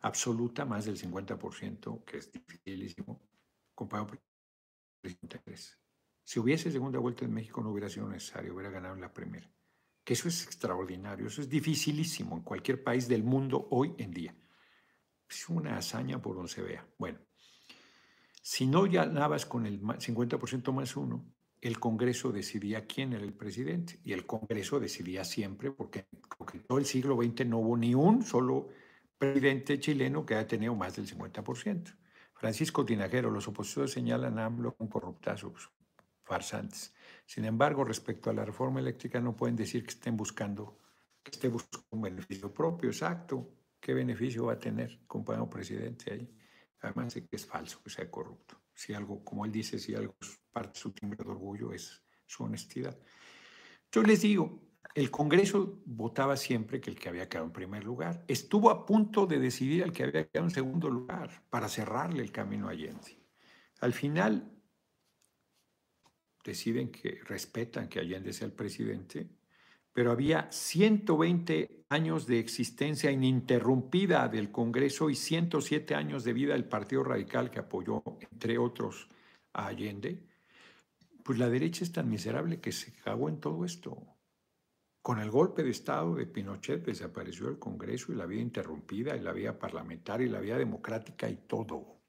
[0.00, 3.20] absoluta, más del 50%, que es dificilísimo,
[3.74, 4.18] comparado
[5.02, 5.40] presidente.
[6.24, 9.50] Si hubiese segunda vuelta en México no hubiera sido necesario, hubiera ganado en la primera
[10.04, 14.36] que eso es extraordinario, eso es dificilísimo en cualquier país del mundo hoy en día.
[15.28, 16.86] Es una hazaña por donde se vea.
[16.98, 17.18] Bueno,
[18.42, 21.24] si no ganabas con el 50% más uno,
[21.64, 23.98] el Congreso decidía quién era el presidente.
[24.04, 26.06] Y el Congreso decidía siempre, porque
[26.52, 28.68] en todo el siglo XX no hubo ni un solo
[29.16, 31.96] presidente chileno que haya tenido más del 50%.
[32.34, 35.70] Francisco Tinajero, los opositores señalan a AMLO un corruptazo, pues,
[36.22, 36.94] farsantes.
[37.26, 40.80] Sin embargo, respecto a la reforma eléctrica, no pueden decir que estén buscando,
[41.22, 43.50] que esté buscando un beneficio propio, exacto.
[43.80, 46.34] ¿Qué beneficio va a tener, compañero presidente ahí?
[46.80, 48.56] Además de que es falso que sea corrupto.
[48.74, 50.16] Si algo, como él dice, si algo
[50.52, 52.98] parte de su timbre de orgullo, es su honestidad.
[53.90, 54.60] Yo les digo,
[54.94, 58.24] el Congreso votaba siempre que el que había quedado en primer lugar.
[58.28, 62.30] Estuvo a punto de decidir al que había quedado en segundo lugar para cerrarle el
[62.30, 63.18] camino a Allende.
[63.80, 64.53] Al final,
[66.44, 69.26] deciden que respetan que Allende sea el presidente,
[69.92, 76.64] pero había 120 años de existencia ininterrumpida del Congreso y 107 años de vida del
[76.64, 79.08] Partido Radical que apoyó, entre otros,
[79.52, 80.26] a Allende,
[81.22, 83.96] pues la derecha es tan miserable que se cagó en todo esto.
[85.00, 89.20] Con el golpe de Estado de Pinochet desapareció el Congreso y la vida interrumpida, y
[89.20, 92.00] la vida parlamentaria, y la vida democrática y todo.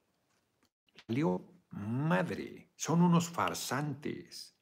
[1.06, 4.56] Salió madre, son unos farsantes.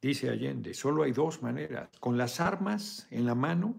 [0.00, 3.78] Dice Allende, solo hay dos maneras, con las armas en la mano,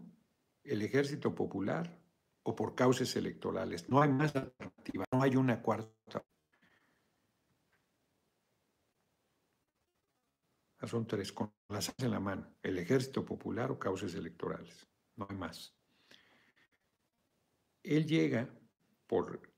[0.64, 2.00] el ejército popular
[2.44, 3.90] o por causas electorales.
[3.90, 6.24] No hay más alternativa, no hay una cuarta.
[10.86, 14.88] Son tres, con las en la mano, el ejército popular o causas electorales.
[15.16, 15.76] No hay más.
[17.84, 18.50] Él llega
[19.08, 19.54] por,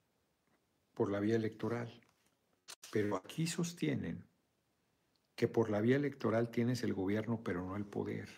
[0.94, 2.05] por la vía electoral,
[2.92, 4.28] pero aquí sostienen
[5.36, 8.30] que por la vía electoral tienes el gobierno, pero no el poder.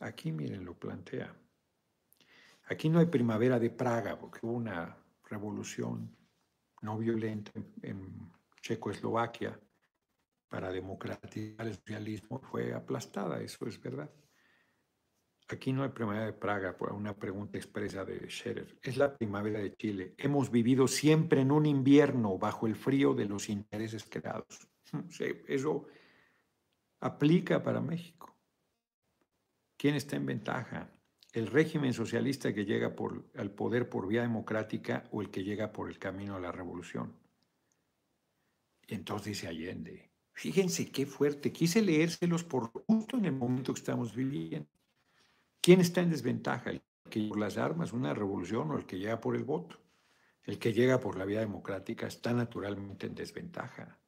[0.00, 1.34] Aquí, miren, lo plantea.
[2.66, 6.16] Aquí no hay primavera de Praga, porque hubo una revolución
[6.82, 7.50] no violenta
[7.82, 8.30] en
[8.60, 9.58] Checoslovaquia
[10.48, 14.10] para democratizar el socialismo, fue aplastada, eso es verdad.
[15.48, 18.78] Aquí no hay primavera de Praga, por una pregunta expresa de Scherer.
[18.82, 20.14] Es la primavera de Chile.
[20.16, 24.66] Hemos vivido siempre en un invierno bajo el frío de los intereses creados.
[25.46, 25.86] Eso
[27.00, 28.34] aplica para México.
[29.76, 30.90] ¿Quién está en ventaja?
[31.32, 32.94] ¿El régimen socialista que llega
[33.36, 37.12] al poder por vía democrática o el que llega por el camino a la revolución?
[38.86, 43.80] Y entonces dice Allende, fíjense qué fuerte, quise leérselos por justo en el momento que
[43.80, 44.68] estamos viviendo.
[45.64, 46.72] ¿Quién está en desventaja?
[46.72, 49.80] ¿El que llega por las armas, una revolución o el que llega por el voto?
[50.42, 53.98] El que llega por la vía democrática está naturalmente en desventaja.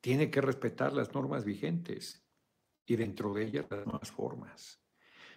[0.00, 2.24] Tiene que respetar las normas vigentes
[2.86, 4.80] y dentro de ellas las nuevas formas.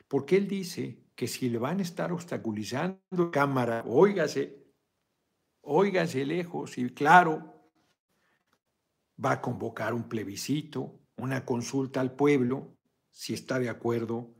[0.07, 4.63] Porque él dice que si le van a estar obstaculizando cámara, óigase,
[5.61, 7.67] óigase lejos y claro,
[9.17, 12.77] va a convocar un plebiscito, una consulta al pueblo,
[13.09, 14.35] si está de acuerdo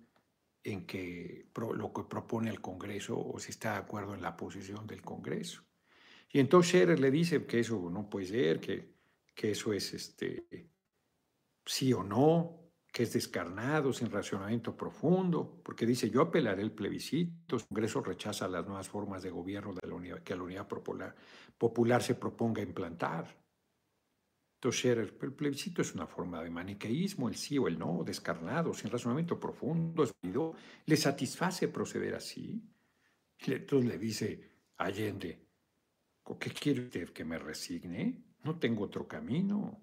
[0.63, 4.85] en que lo que propone el Congreso o si está de acuerdo en la posición
[4.85, 5.63] del Congreso.
[6.31, 8.95] Y entonces Scherer le dice que eso no puede ser, que,
[9.33, 10.69] que eso es este,
[11.65, 17.55] sí o no, que es descarnado, sin racionamiento profundo, porque dice, yo apelaré el plebiscito,
[17.55, 19.73] el Congreso rechaza las nuevas formas de gobierno
[20.23, 21.15] que la unidad popular,
[21.57, 23.40] popular se proponga implantar.
[24.63, 28.91] Entonces, el plebiscito es una forma de maniqueísmo, el sí o el no, descarnado, sin
[28.91, 30.05] razonamiento profundo,
[30.85, 32.61] le satisface proceder así.
[33.39, 35.47] Entonces le dice Allende,
[36.39, 38.23] ¿qué quiere usted que me resigne?
[38.43, 39.81] No tengo otro camino.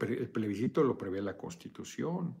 [0.00, 2.34] El plebiscito lo prevé la Constitución.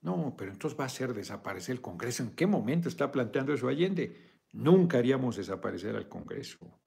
[0.00, 2.22] No, pero entonces va a hacer desaparecer el Congreso.
[2.22, 4.40] ¿En qué momento está planteando eso Allende?
[4.52, 6.80] Nunca haríamos desaparecer al Congreso.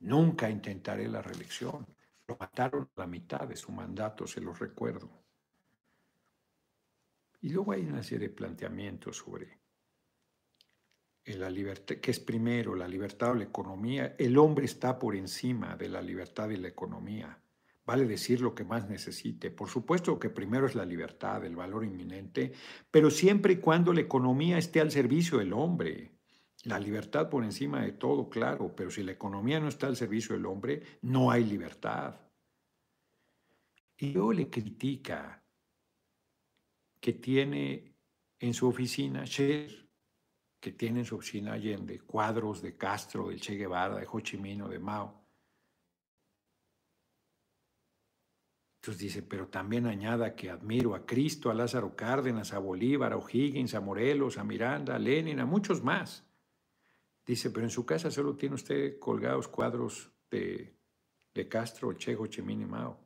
[0.00, 1.86] Nunca intentaré la reelección.
[2.30, 5.10] Lo mataron a la mitad de su mandato, se los recuerdo.
[7.40, 9.58] Y luego hay una serie de planteamientos sobre
[11.24, 14.14] la libertad, que es primero la libertad o la economía.
[14.16, 17.42] El hombre está por encima de la libertad y la economía
[17.84, 19.50] vale decir lo que más necesite.
[19.50, 22.52] Por supuesto que primero es la libertad, el valor inminente,
[22.92, 26.12] pero siempre y cuando la economía esté al servicio del hombre.
[26.64, 30.34] La libertad por encima de todo, claro, pero si la economía no está al servicio
[30.34, 32.20] del hombre, no hay libertad.
[33.96, 35.42] Y luego le critica
[37.00, 37.94] que tiene
[38.38, 43.96] en su oficina, que tiene en su oficina Allende, cuadros de Castro, de Che Guevara,
[43.96, 45.20] de Ho Chi Minh de Mao.
[48.82, 53.18] Entonces dice, pero también añada que admiro a Cristo, a Lázaro Cárdenas, a Bolívar, a
[53.18, 56.29] O'Higgins, a Morelos, a Miranda, a Lenin, a muchos más.
[57.30, 60.76] Dice, pero en su casa solo tiene usted colgados cuadros de,
[61.32, 62.98] de Castro, Che, Ho Chi Minh y Mao.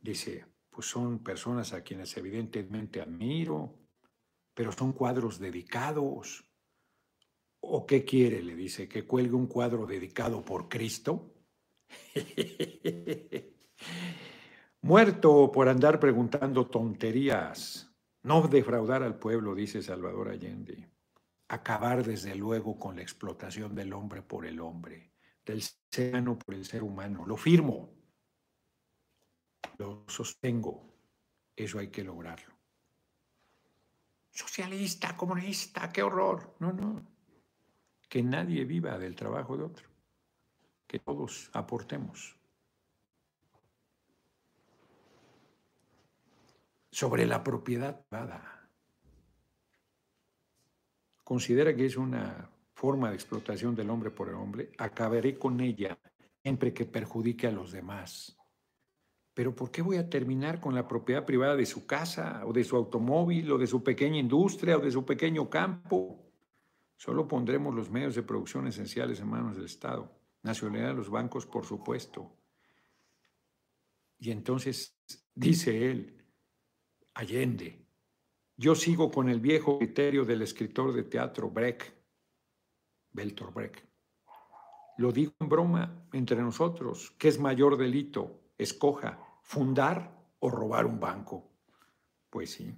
[0.00, 3.76] Dice, pues son personas a quienes evidentemente admiro,
[4.54, 6.48] pero son cuadros dedicados.
[7.58, 8.40] ¿O qué quiere?
[8.40, 11.34] Le dice, que cuelgue un cuadro dedicado por Cristo.
[14.82, 17.92] Muerto por andar preguntando tonterías.
[18.22, 20.95] No defraudar al pueblo, dice Salvador Allende.
[21.48, 25.12] Acabar desde luego con la explotación del hombre por el hombre,
[25.44, 27.24] del ser humano por el ser humano.
[27.24, 27.94] Lo firmo.
[29.78, 30.94] Lo sostengo.
[31.54, 32.54] Eso hay que lograrlo.
[34.30, 36.56] Socialista, comunista, qué horror.
[36.58, 37.06] No, no.
[38.08, 39.88] Que nadie viva del trabajo de otro.
[40.86, 42.36] Que todos aportemos.
[46.96, 48.55] sobre la propiedad privada.
[51.26, 55.98] Considera que es una forma de explotación del hombre por el hombre, acabaré con ella
[56.40, 58.38] siempre que perjudique a los demás.
[59.34, 62.62] Pero ¿por qué voy a terminar con la propiedad privada de su casa o de
[62.62, 66.30] su automóvil o de su pequeña industria o de su pequeño campo?
[66.96, 70.08] Solo pondremos los medios de producción esenciales en manos del Estado,
[70.44, 72.36] nacionalidad de los bancos, por supuesto.
[74.20, 74.96] Y entonces
[75.34, 76.24] dice él,
[77.14, 77.84] Allende,
[78.56, 81.94] Yo sigo con el viejo criterio del escritor de teatro Brecht,
[83.12, 83.84] Beltor Brecht.
[84.98, 87.14] Lo digo en broma entre nosotros.
[87.18, 88.52] ¿Qué es mayor delito?
[88.56, 91.50] Escoja, fundar o robar un banco.
[92.30, 92.74] Pues sí.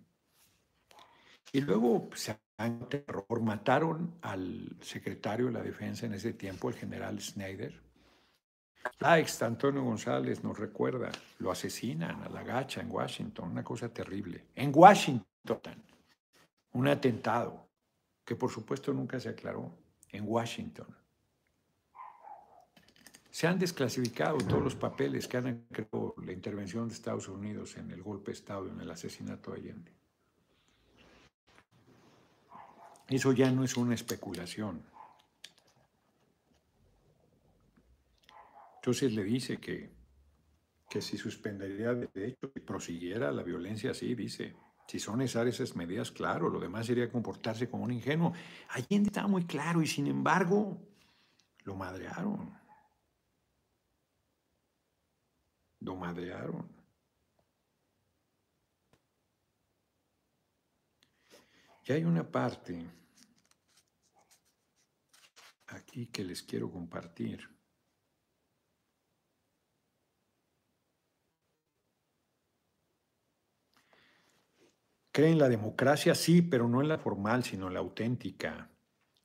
[1.53, 2.39] Y luego se
[2.89, 3.41] terror.
[3.41, 7.81] Mataron al secretario de la defensa en ese tiempo, el general Schneider.
[9.01, 13.93] Ah, ex Antonio González nos recuerda, lo asesinan a la gacha en Washington, una cosa
[13.93, 14.47] terrible.
[14.55, 15.28] En Washington,
[16.72, 17.68] un atentado
[18.24, 19.74] que por supuesto nunca se aclaró,
[20.11, 20.86] en Washington.
[23.30, 27.91] Se han desclasificado todos los papeles que han creado la intervención de Estados Unidos en
[27.91, 29.93] el golpe de Estado, en el asesinato de Allende.
[33.09, 34.82] Eso ya no es una especulación.
[38.76, 39.91] Entonces le dice que,
[40.89, 44.55] que si suspendería de hecho y prosiguiera la violencia así, dice,
[44.89, 48.32] si son necesarias esas medidas, claro, lo demás sería comportarse como un ingenuo.
[48.70, 50.80] Allende estaba muy claro y sin embargo
[51.64, 52.59] lo madrearon.
[55.80, 56.66] Lo madrearon.
[61.84, 62.82] Y hay una parte
[65.66, 67.57] aquí que les quiero compartir.
[75.19, 78.71] Cree en la democracia, sí, pero no en la formal, sino en la auténtica.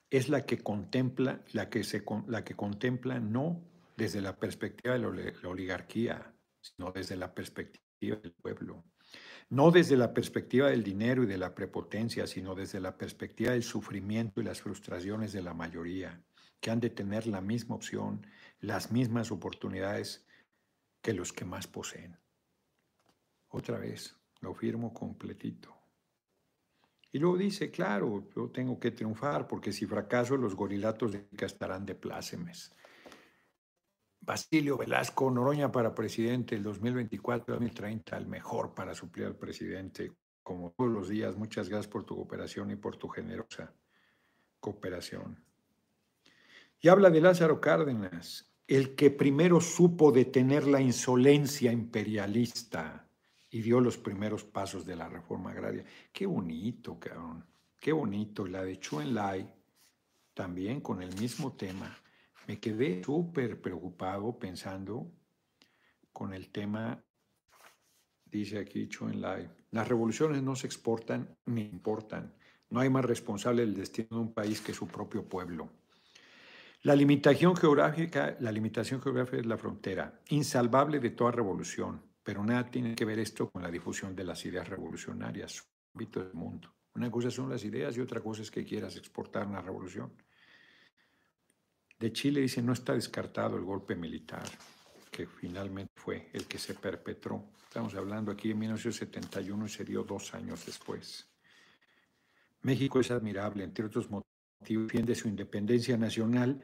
[0.10, 3.62] Es la que contempla, la que, se, la que contempla no
[3.96, 8.84] desde la perspectiva de la oligarquía, sino desde la perspectiva del pueblo.
[9.50, 13.62] No desde la perspectiva del dinero y de la prepotencia, sino desde la perspectiva del
[13.62, 16.24] sufrimiento y las frustraciones de la mayoría,
[16.60, 18.26] que han de tener la misma opción,
[18.62, 20.26] las mismas oportunidades
[21.04, 22.18] que los que más poseen.
[23.50, 25.83] Otra vez, lo firmo completito.
[27.14, 31.86] Y luego dice, claro, yo tengo que triunfar porque si fracaso los gorilatos de estarán
[31.86, 32.76] de plácemes.
[34.20, 40.12] Basilio Velasco, Noroña para presidente, el 2024-2030, el mejor para suplir al presidente,
[40.42, 41.36] como todos los días.
[41.36, 43.72] Muchas gracias por tu cooperación y por tu generosa
[44.60, 45.46] cooperación.
[46.82, 53.03] Y habla de Lázaro Cárdenas, el que primero supo detener la insolencia imperialista
[53.54, 55.86] y dio los primeros pasos de la reforma agraria.
[56.12, 57.46] Qué bonito, cabrón.
[57.80, 58.48] Qué bonito.
[58.48, 59.48] La de Chuen Lai,
[60.34, 61.96] también con el mismo tema.
[62.48, 65.12] Me quedé súper preocupado pensando
[66.12, 67.00] con el tema,
[68.26, 72.34] dice aquí Chuen Lai, las revoluciones no se exportan ni importan.
[72.72, 75.70] No hay más responsable del destino de un país que su propio pueblo.
[76.82, 82.70] La limitación geográfica, la limitación geográfica es la frontera, insalvable de toda revolución pero nada
[82.70, 86.74] tiene que ver esto con la difusión de las ideas revolucionarias, ámbito del mundo.
[86.96, 90.14] Una cosa son las ideas y otra cosa es que quieras exportar una revolución.
[92.00, 94.44] De Chile dice, no está descartado el golpe militar,
[95.12, 97.52] que finalmente fue el que se perpetró.
[97.68, 101.28] Estamos hablando aquí de 1971 y se dio dos años después.
[102.62, 104.28] México es admirable, entre otros motivos,
[104.88, 106.62] defiende su independencia nacional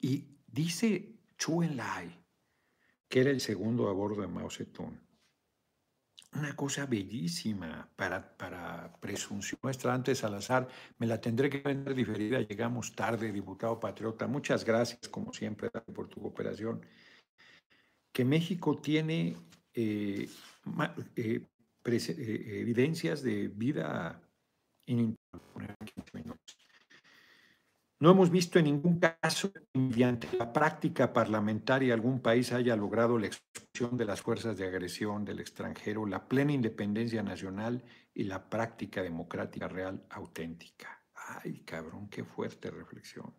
[0.00, 2.21] y dice Chu Enlai,
[3.12, 4.98] que era el segundo a bordo de Mao Zedong.
[6.32, 9.92] Una cosa bellísima para, para presunción nuestra.
[9.92, 12.40] Antes, Salazar, me la tendré que vender diferida.
[12.40, 14.26] Llegamos tarde, diputado patriota.
[14.26, 16.80] Muchas gracias, como siempre, por tu cooperación.
[18.10, 19.36] Que México tiene
[19.74, 20.26] eh,
[21.14, 21.46] eh,
[21.84, 24.22] eh, evidencias de vida
[24.86, 25.76] ininterrumpida.
[28.02, 33.28] No hemos visto en ningún caso mediante la práctica parlamentaria algún país haya logrado la
[33.28, 39.04] expulsión de las fuerzas de agresión del extranjero, la plena independencia nacional y la práctica
[39.04, 41.00] democrática real auténtica.
[41.14, 43.32] Ay, cabrón, qué fuerte reflexión.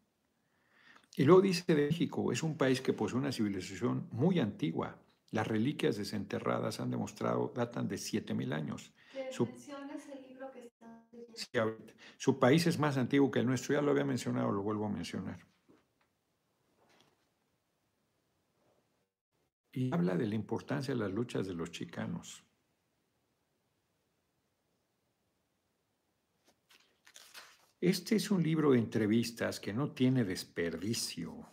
[1.18, 4.98] Y luego dice de México, es un país que posee una civilización muy antigua.
[5.32, 8.94] Las reliquias desenterradas han demostrado, datan de 7.000 años.
[9.30, 9.46] Su
[12.40, 15.46] país es más antiguo que el nuestro, ya lo había mencionado, lo vuelvo a mencionar.
[19.74, 22.46] Y habla de la importancia de las luchas de los chicanos.
[27.82, 31.52] Este es un libro de entrevistas que no tiene desperdicio.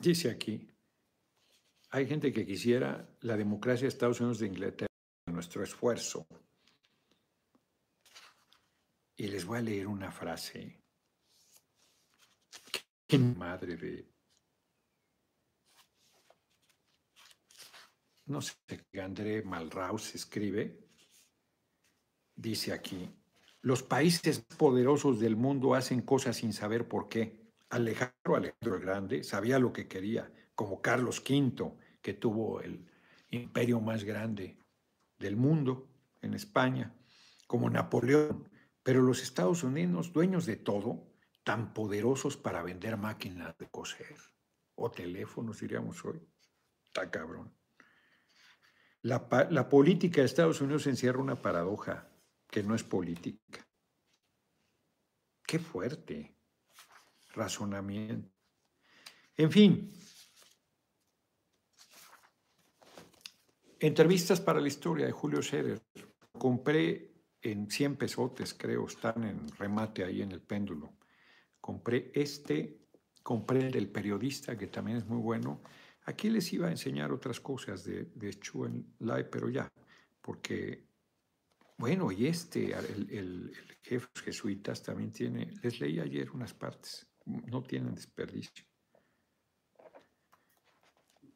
[0.00, 0.68] Dice aquí,
[1.90, 4.88] hay gente que quisiera la democracia de Estados Unidos de Inglaterra,
[5.26, 6.26] nuestro esfuerzo.
[9.16, 10.80] Y les voy a leer una frase.
[13.36, 14.08] Madre de...
[18.26, 18.54] no sé,
[19.02, 20.78] André Malraus escribe,
[22.36, 23.10] dice aquí,
[23.62, 27.50] los países poderosos del mundo hacen cosas sin saber por qué.
[27.70, 32.86] Alejandro Alejandro el Grande sabía lo que quería, como Carlos V, que tuvo el
[33.30, 34.58] imperio más grande
[35.18, 35.88] del mundo
[36.20, 36.94] en España,
[37.46, 38.46] como Napoleón,
[38.82, 44.14] pero los Estados Unidos, dueños de todo, tan poderosos para vender máquinas de coser
[44.74, 46.20] o teléfonos, diríamos hoy.
[46.84, 47.50] Está cabrón.
[49.00, 52.06] La, la, política de Estados Unidos encierra una paradoja
[52.50, 53.66] que no es política.
[55.42, 56.36] Qué fuerte
[57.30, 58.30] razonamiento.
[59.38, 59.90] En fin,
[63.80, 65.80] entrevistas para la historia de Julio Scherer.
[66.38, 67.10] Compré
[67.42, 70.92] en 100 pesotes, creo, están en remate ahí en el péndulo.
[71.60, 72.78] Compré este,
[73.22, 75.62] compré el del periodista, que también es muy bueno.
[76.04, 79.70] Aquí les iba a enseñar otras cosas de, de Chuen Lai, pero ya,
[80.20, 80.86] porque,
[81.78, 83.52] bueno, y este, el, el,
[83.82, 88.64] jefe jesuitas también tiene, les leí ayer unas partes, no tienen desperdicio.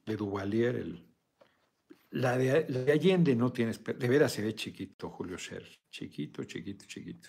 [0.05, 1.14] De Duvalier, el,
[2.15, 7.29] la de, Allende no tiene, de veras se ve chiquito Julio Ser, chiquito, chiquito, chiquito.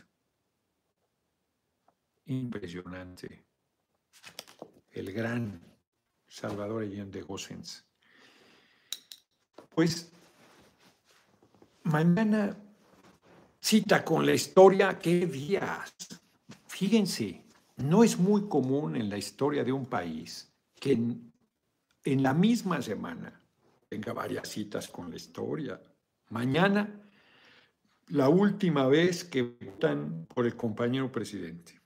[2.26, 3.46] Impresionante.
[4.92, 5.60] El gran
[6.28, 7.84] Salvador Allende Gossens.
[9.70, 10.12] Pues
[11.84, 12.56] mañana
[13.60, 15.96] cita con la historia, qué días.
[16.68, 17.44] Fíjense,
[17.78, 23.45] no es muy común en la historia de un país que en la misma semana
[23.96, 25.82] tenga varias citas con la historia.
[26.30, 27.02] Mañana,
[28.08, 31.80] la última vez que votan por el compañero presidente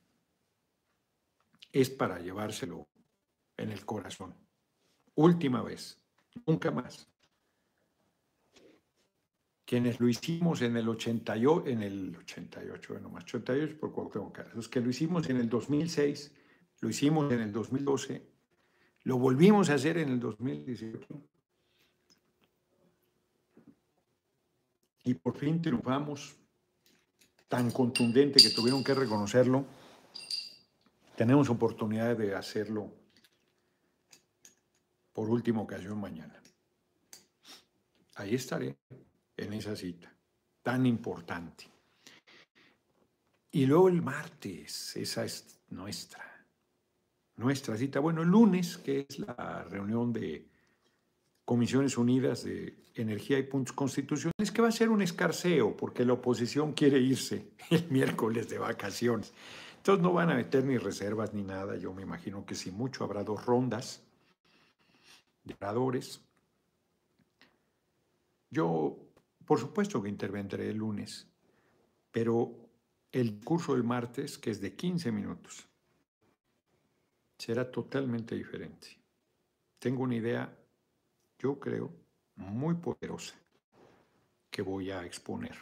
[1.71, 2.87] es para llevárselo
[3.57, 4.33] en el corazón.
[5.13, 6.01] Última vez,
[6.47, 7.07] nunca más.
[9.65, 14.67] Quienes lo hicimos en el 88, en el 88, bueno, más 88 por Cuauhtémoc los
[14.67, 16.33] que lo hicimos en el 2006,
[16.81, 18.27] lo hicimos en el 2012,
[19.03, 21.29] lo volvimos a hacer en el 2018
[25.03, 26.35] y por fin triunfamos,
[27.47, 29.65] tan contundente que tuvieron que reconocerlo.
[31.15, 32.91] Tenemos oportunidad de hacerlo
[35.13, 36.41] por última ocasión mañana.
[38.15, 38.77] Ahí estaré
[39.35, 40.13] en esa cita
[40.61, 41.65] tan importante.
[43.51, 46.45] Y luego el martes, esa es nuestra,
[47.37, 47.99] nuestra cita.
[47.99, 50.48] Bueno, el lunes, que es la reunión de
[51.49, 56.13] Comisiones Unidas de Energía y Puntos Constitucionales, que va a ser un escarceo, porque la
[56.13, 59.33] oposición quiere irse el miércoles de vacaciones.
[59.77, 61.75] Entonces no van a meter ni reservas ni nada.
[61.75, 64.03] Yo me imagino que si mucho habrá dos rondas
[65.43, 66.21] de oradores.
[68.51, 68.99] Yo,
[69.43, 71.25] por supuesto que intervendré el lunes,
[72.11, 72.69] pero
[73.11, 75.67] el curso del martes, que es de 15 minutos,
[77.39, 78.99] será totalmente diferente.
[79.79, 80.58] Tengo una idea
[81.39, 81.91] yo creo,
[82.35, 83.35] muy poderosa
[84.49, 85.55] que voy a exponer.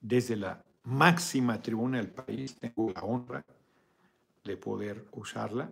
[0.00, 3.44] Desde la máxima tribuna del país tengo la honra
[4.44, 5.70] de poder usarla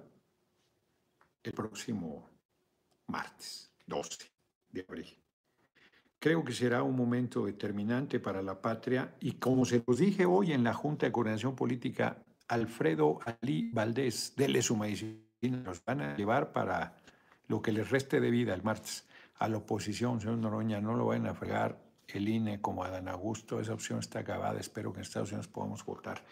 [1.43, 2.29] el próximo
[3.09, 4.31] martes 12
[4.71, 5.17] de abril.
[6.19, 10.53] Creo que será un momento determinante para la patria y como se los dije hoy
[10.53, 15.17] en la Junta de Coordinación Política, Alfredo Ali Valdés, déle su medicina,
[15.65, 16.95] nos van a llevar para
[17.51, 21.07] lo que les reste de vida el martes a la oposición, señor Noroña, no lo
[21.07, 24.99] vayan a fregar el INE como a Dan Augusto, esa opción está acabada, espero que
[24.99, 26.25] en Estados Unidos podamos votar.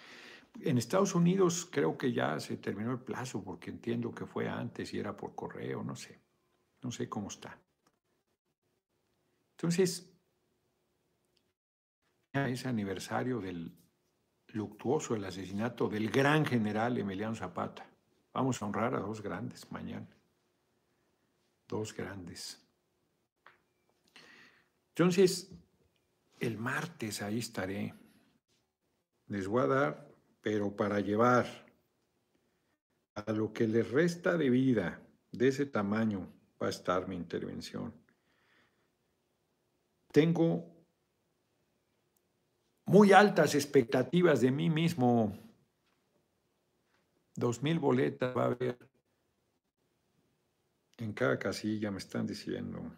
[0.61, 4.95] En Estados Unidos creo que ya se terminó el plazo porque entiendo que fue antes
[4.95, 6.21] y era por correo, no sé,
[6.83, 7.59] no sé cómo está.
[9.57, 10.15] Entonces,
[12.33, 13.77] ya es aniversario del
[14.49, 17.91] luctuoso, el asesinato del gran general Emiliano Zapata.
[18.33, 20.18] Vamos a honrar a dos grandes mañana
[21.69, 22.61] dos grandes.
[24.91, 25.51] Entonces,
[26.41, 27.95] el martes ahí estaré.
[29.27, 30.09] Les voy a dar,
[30.41, 31.47] pero para llevar
[33.15, 35.01] a lo que les resta de vida
[35.31, 37.93] de ese tamaño va a estar mi intervención.
[40.11, 40.65] Tengo
[42.87, 45.39] muy altas expectativas de mí mismo.
[47.35, 48.79] Dos mil boletas va a haber
[50.99, 52.93] en cada casilla me están diciendo.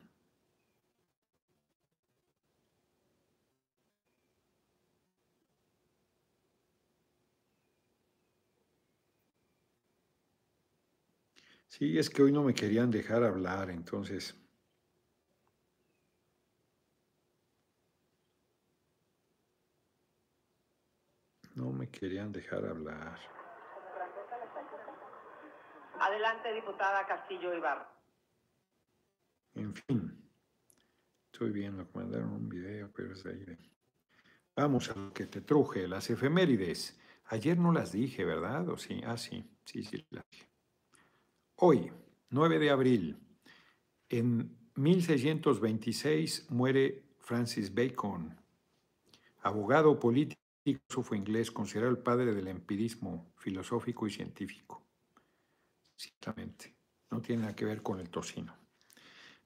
[11.68, 14.36] Sí, es que hoy no me querían dejar hablar, entonces...
[21.54, 23.39] No me querían dejar hablar.
[26.00, 27.86] Adelante, diputada Castillo Ibarra.
[29.54, 30.30] En fin,
[31.30, 33.44] estoy viendo que mandaron un video, pero es ahí.
[34.56, 36.98] Vamos a lo que te truje, las efemérides.
[37.26, 38.66] Ayer no las dije, ¿verdad?
[38.70, 39.02] ¿O sí?
[39.04, 40.48] Ah, sí, sí, sí, las dije.
[41.56, 41.92] Hoy,
[42.30, 43.18] 9 de abril,
[44.08, 48.40] en 1626 muere Francis Bacon,
[49.42, 50.40] abogado político,
[51.02, 54.89] fue inglés, considerado el padre del empirismo filosófico y científico.
[57.10, 58.54] No tiene nada que ver con el tocino.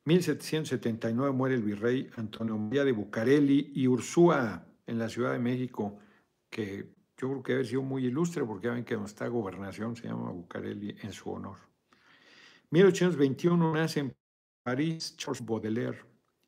[0.05, 5.98] 1779 muere el virrey Antonio María de Bucareli y Ursúa en la Ciudad de México,
[6.50, 10.09] que yo creo que debe sido muy ilustre porque ya ven que está gobernación se
[10.09, 11.57] llama Bucareli en su honor.
[12.70, 14.14] 1821 nace en
[14.62, 15.98] París Charles Baudelaire,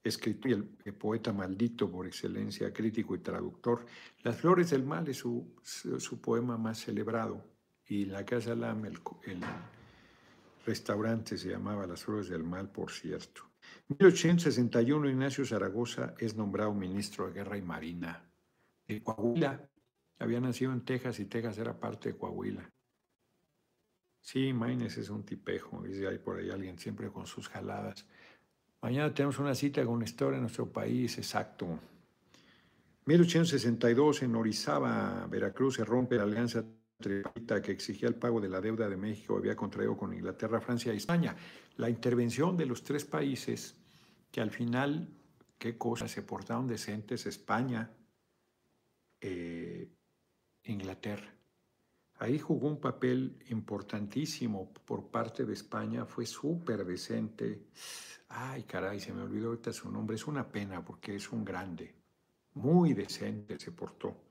[0.04, 0.54] escritor y
[0.88, 3.86] el, poeta maldito por excelencia, crítico y traductor.
[4.22, 7.42] Las flores del mal es su, poema más celebrado
[7.86, 9.40] y la Casa Lam, el, el
[10.66, 13.42] restaurante se llamaba Las Flores del Mal, por cierto.
[13.88, 18.28] 1861 Ignacio Zaragoza es nombrado ministro de Guerra y Marina
[18.86, 19.68] de Coahuila.
[20.18, 22.70] Había nacido en Texas y Texas era parte de Coahuila.
[24.20, 28.04] Sí, Maines es un tipejo, dice ahí por ahí alguien siempre con sus jaladas.
[28.82, 31.78] Mañana tenemos una cita con una historia en nuestro país, exacto.
[33.04, 36.64] 1862 en Orizaba, Veracruz, se rompe la alianza
[36.98, 40.96] que exigía el pago de la deuda de México había contraído con Inglaterra, Francia y
[40.96, 41.36] España.
[41.76, 43.76] La intervención de los tres países
[44.30, 45.08] que al final,
[45.58, 47.90] qué cosas, se portaron decentes, España,
[49.20, 49.88] eh,
[50.64, 51.32] Inglaterra.
[52.18, 57.66] Ahí jugó un papel importantísimo por parte de España, fue súper decente.
[58.28, 60.16] Ay, caray, se me olvidó ahorita su nombre.
[60.16, 61.94] Es una pena porque es un grande,
[62.54, 64.25] muy decente se portó.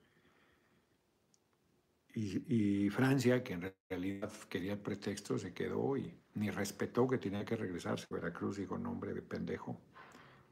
[2.17, 7.43] Y, Francia, que en realidad quería el pretexto, se quedó y ni respetó que tenía
[7.43, 9.81] que regresarse Veracruz, dijo nombre de pendejo,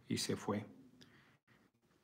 [0.09, 0.65] y se fue.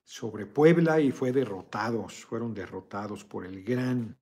[0.05, 4.18] Sobre Puebla y fue derrotados, fueron derrotados por el gran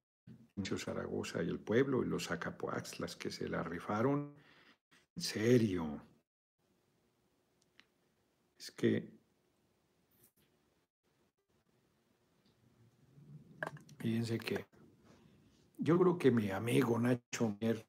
[0.64, 4.34] Zaragoza y el pueblo y los Acapuax, las que se la rifaron.
[5.16, 6.02] En serio.
[8.58, 9.14] Es que
[14.00, 14.77] fíjense que
[15.88, 17.86] yo creo que mi amigo Nacho Mier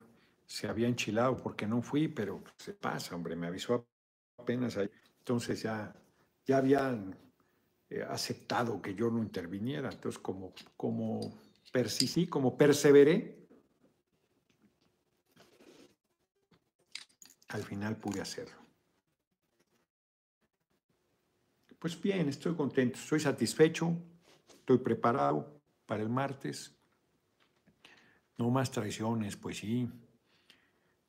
[0.46, 3.88] se había enchilado porque no fui, pero se pasa, hombre, me avisó
[4.36, 4.88] apenas ahí.
[5.18, 5.92] Entonces ya,
[6.46, 7.18] ya habían
[7.90, 9.90] eh, aceptado que yo no interviniera.
[9.90, 11.40] Entonces, como, como
[11.72, 13.48] persistí, como perseveré,
[17.48, 18.58] al final pude hacerlo.
[21.80, 23.92] Pues bien, estoy contento, estoy satisfecho,
[24.48, 26.77] estoy preparado para el martes.
[28.38, 29.88] No más traiciones, pues sí.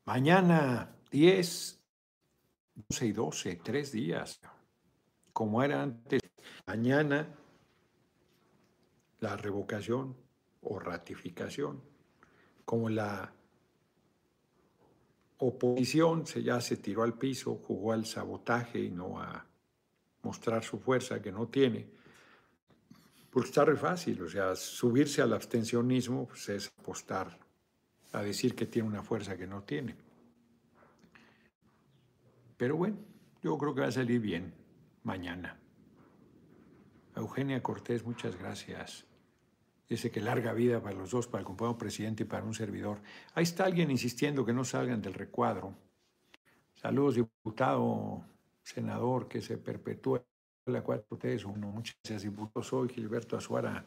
[0.06, 1.80] Mañana 10,
[2.90, 4.40] 12 y 12, tres días,
[5.32, 6.22] como era antes.
[6.66, 7.36] Mañana
[9.20, 10.16] la revocación
[10.62, 11.82] o ratificación,
[12.66, 13.32] como la
[15.38, 19.46] oposición se ya se tiró al piso, jugó al sabotaje y no a
[20.24, 21.99] mostrar su fuerza que no tiene.
[23.30, 27.38] Porque está re fácil, o sea, subirse al abstencionismo pues, es apostar
[28.12, 29.96] a decir que tiene una fuerza que no tiene.
[32.58, 32.98] Pero bueno,
[33.42, 34.54] yo creo que va a salir bien
[35.04, 35.58] mañana.
[37.16, 39.06] Eugenia Cortés, muchas gracias.
[39.88, 43.00] Dice que larga vida para los dos, para el compañero presidente y para un servidor.
[43.34, 45.74] Ahí está alguien insistiendo que no salgan del recuadro.
[46.76, 48.24] Saludos, diputado,
[48.62, 50.22] senador, que se perpetúe
[50.70, 51.46] la 4T.
[51.46, 52.64] Uno, muchas gracias, diputado.
[52.64, 53.86] Soy Gilberto Azuara.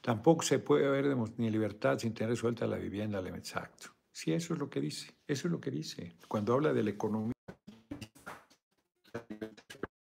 [0.00, 3.20] Tampoco se puede haber ni libertad sin tener suelta la vivienda.
[3.20, 3.94] Exacto.
[4.10, 5.14] Sí, eso es lo que dice.
[5.26, 6.16] Eso es lo que dice.
[6.28, 7.32] Cuando habla de la economía,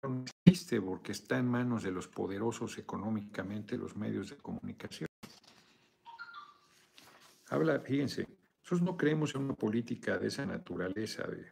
[0.04, 5.08] no existe porque está en manos de los poderosos económicamente los medios de comunicación.
[7.50, 8.28] Habla, fíjense,
[8.62, 11.50] nosotros no creemos en una política de esa naturaleza, de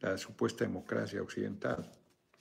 [0.00, 1.97] la supuesta democracia occidental.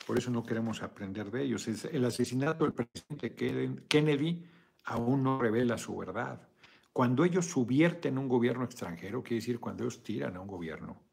[0.07, 1.67] Por eso no queremos aprender de ellos.
[1.67, 4.45] El asesinato del presidente Kennedy
[4.85, 6.47] aún no revela su verdad.
[6.93, 11.03] Cuando ellos subvierten un gobierno extranjero, quiere decir cuando ellos tiran a un gobierno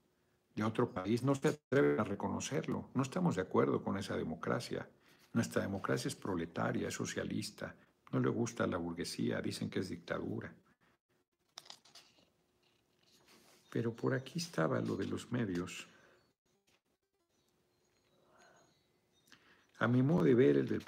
[0.54, 2.90] de otro país, no se atreven a reconocerlo.
[2.94, 4.88] No estamos de acuerdo con esa democracia.
[5.32, 7.74] Nuestra democracia es proletaria, es socialista,
[8.12, 10.54] no le gusta la burguesía, dicen que es dictadura.
[13.70, 15.88] Pero por aquí estaba lo de los medios.
[19.78, 20.82] A mi modo de ver, el del,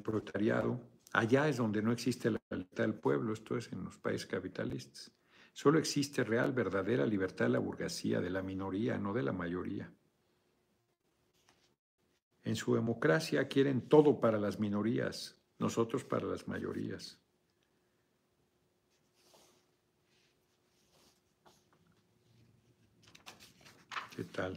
[0.00, 0.80] proletariado,
[1.12, 5.10] Allá es donde no existe la libertad del pueblo, esto es en los países capitalistas.
[5.52, 9.92] Solo existe real, verdadera libertad de la burguesía, de la minoría, no de la mayoría.
[12.44, 17.18] En su democracia quieren todo para las minorías, nosotros para las mayorías.
[24.14, 24.56] ¿Qué tal?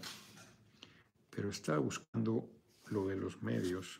[1.32, 2.48] Pero está buscando
[2.94, 4.00] lo de los medios.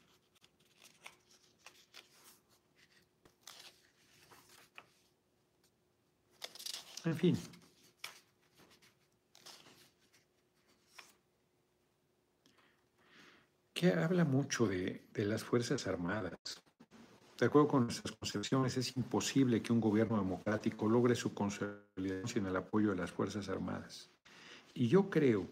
[7.06, 7.38] En fin.
[13.74, 16.34] Que habla mucho de, las Fuerzas Armadas.
[17.38, 22.46] De acuerdo con nuestras concepciones, es imposible que un gobierno democrático logre su consolidación sin
[22.46, 24.10] el apoyo de las Fuerzas Armadas.
[24.74, 25.50] Y yo creo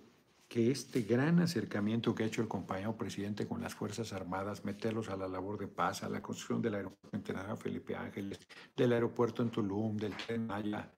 [0.52, 5.08] que este gran acercamiento que ha hecho el compañero presidente con las Fuerzas Armadas, meterlos
[5.08, 8.38] a la labor de paz, a la construcción del aeropuerto internacional Felipe Ángeles,
[8.76, 10.93] del aeropuerto en Tulum, del tren Maya,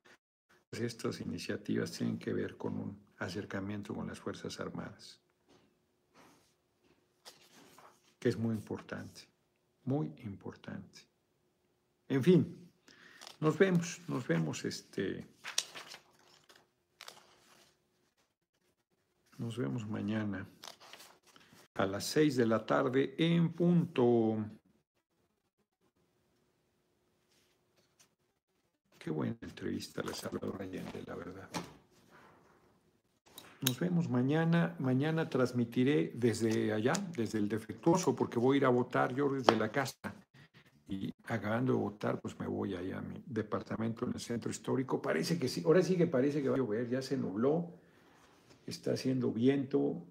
[0.72, 5.22] estas iniciativas tienen que ver con un acercamiento con las Fuerzas Armadas,
[8.20, 9.22] que es muy importante,
[9.84, 11.02] muy importante.
[12.08, 12.72] En fin,
[13.40, 15.28] nos vemos, nos vemos este.
[19.44, 20.48] Nos vemos mañana
[21.76, 24.38] a las seis de la tarde en punto.
[28.98, 31.50] Qué buena entrevista la Salvador Allende, la verdad.
[33.60, 34.78] Nos vemos mañana.
[34.80, 39.58] Mañana transmitiré desde allá, desde el defectuoso, porque voy a ir a votar yo desde
[39.58, 40.16] la casa.
[40.88, 45.02] Y acabando de votar, pues me voy allá a mi departamento en el centro histórico.
[45.02, 47.83] Parece que sí, ahora sí que parece que va a llover, ya se nubló,
[48.66, 50.06] está haciendo viento,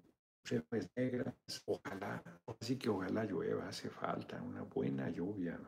[0.51, 1.33] nubes negras,
[1.65, 2.23] ojalá,
[2.59, 5.59] así que ojalá llueva, hace falta una buena lluvia.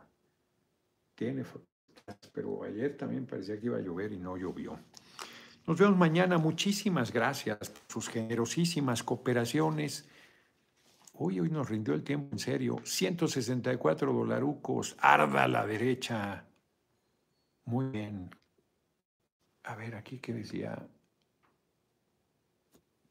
[1.15, 1.43] Tiene
[2.33, 4.77] pero ayer también parecía que iba a llover y no llovió.
[5.65, 6.37] Nos vemos mañana.
[6.37, 10.07] Muchísimas gracias por sus generosísimas cooperaciones.
[11.13, 12.79] Hoy, hoy nos rindió el tiempo en serio.
[12.83, 14.95] 164 dolarucos.
[14.99, 16.45] Arda a la derecha.
[17.63, 18.29] Muy bien.
[19.63, 20.87] A ver, aquí que decía.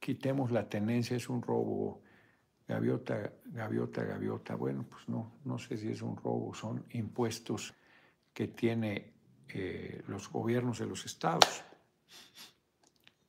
[0.05, 2.02] Quitemos la tenencia, es un robo.
[2.68, 4.55] Gaviota, gaviota, gaviota.
[4.55, 7.72] Bueno, pues no, no sé si es un robo, son impuestos
[8.34, 9.14] que tiene
[9.48, 11.64] eh, los gobiernos de los estados.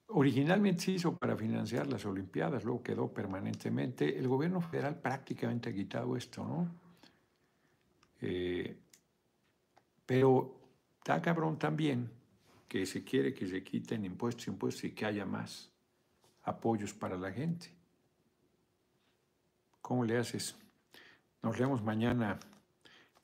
[0.08, 4.20] Originalmente se hizo para financiar las Olimpiadas, luego quedó permanentemente.
[4.20, 6.76] El gobierno federal prácticamente ha quitado esto, ¿no?
[8.20, 8.76] Eh,
[10.06, 10.60] pero
[10.98, 12.12] está cabrón también
[12.68, 15.72] que se quiere que se quiten impuestos, impuestos y que haya más
[16.46, 17.72] apoyos para la gente.
[19.82, 20.56] ¿Cómo le haces?
[21.42, 22.40] Nos vemos mañana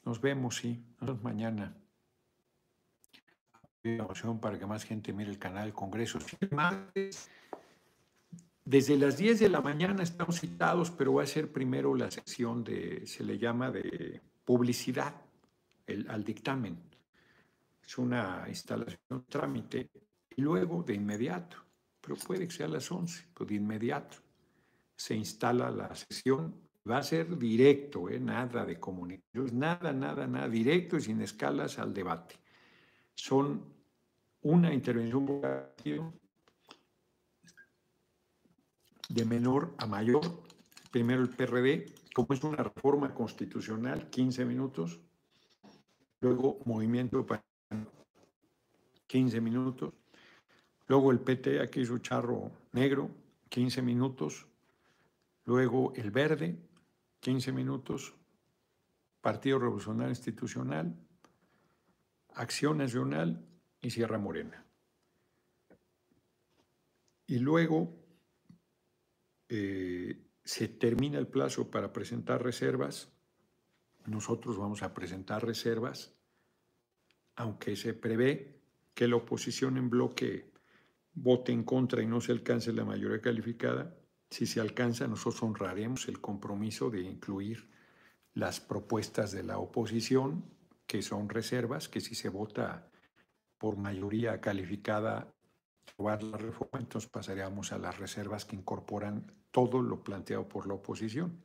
[0.06, 0.84] nos vemos, sí.
[1.00, 1.76] Nos vemos mañana.
[4.42, 6.20] Para que más gente mire el canal Congreso.
[8.64, 12.64] Desde las 10 de la mañana estamos citados, pero va a ser primero la sección
[12.64, 15.16] de, se le llama de publicidad
[15.88, 16.78] el, al dictamen.
[17.84, 19.90] Es una instalación, trámite,
[20.36, 21.58] y luego de inmediato,
[22.02, 24.18] pero puede que sea a las 11, pero de inmediato
[24.96, 26.56] se instala la sesión
[26.90, 28.20] Va a ser directo, ¿eh?
[28.20, 32.40] nada de comunicación, nada, nada, nada, directo y sin escalas al debate.
[33.14, 33.64] Son
[34.42, 36.20] una intervención
[39.10, 40.22] de menor a mayor.
[40.90, 45.00] Primero el PRD, como es una reforma constitucional, 15 minutos.
[46.20, 47.44] Luego Movimiento para
[49.06, 49.94] 15 minutos.
[50.92, 53.10] Luego el PT, aquí su charro negro,
[53.48, 54.46] 15 minutos.
[55.46, 56.58] Luego el verde,
[57.22, 58.14] 15 minutos,
[59.22, 60.94] Partido Revolucionario Institucional,
[62.34, 63.42] Acción Nacional
[63.80, 64.66] y Sierra Morena.
[67.26, 67.96] Y luego
[69.48, 73.14] eh, se termina el plazo para presentar reservas.
[74.08, 76.14] Nosotros vamos a presentar reservas,
[77.38, 78.60] aunque se prevé
[78.94, 80.51] que la oposición en bloque
[81.14, 83.96] vote en contra y no se alcance la mayoría calificada,
[84.30, 87.70] si se alcanza, nosotros honraremos el compromiso de incluir
[88.34, 90.46] las propuestas de la oposición,
[90.88, 92.90] que son reservas, que si se vota
[93.58, 95.34] por mayoría calificada
[95.84, 100.76] aprobar la reforma, entonces pasaríamos a las reservas que incorporan todo lo planteado por la
[100.76, 101.44] oposición.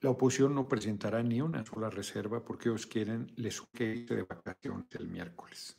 [0.00, 4.86] La oposición no presentará ni una sola reserva porque ellos quieren les irse de vacaciones
[4.92, 5.76] el miércoles,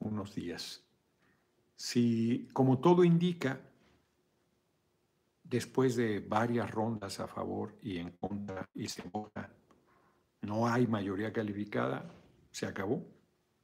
[0.00, 0.84] unos días.
[1.76, 3.60] Si, como todo indica,
[5.48, 9.50] después de varias rondas a favor y en contra y se vota
[10.42, 12.04] No hay mayoría calificada,
[12.50, 13.04] se acabó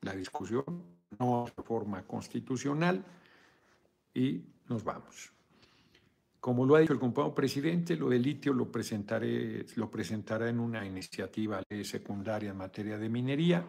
[0.00, 0.82] la discusión,
[1.18, 3.04] no reforma constitucional
[4.12, 5.32] y nos vamos.
[6.40, 10.60] Como lo ha dicho el compañero presidente, lo del litio lo, presentaré, lo presentará en
[10.60, 13.66] una iniciativa secundaria en materia de minería.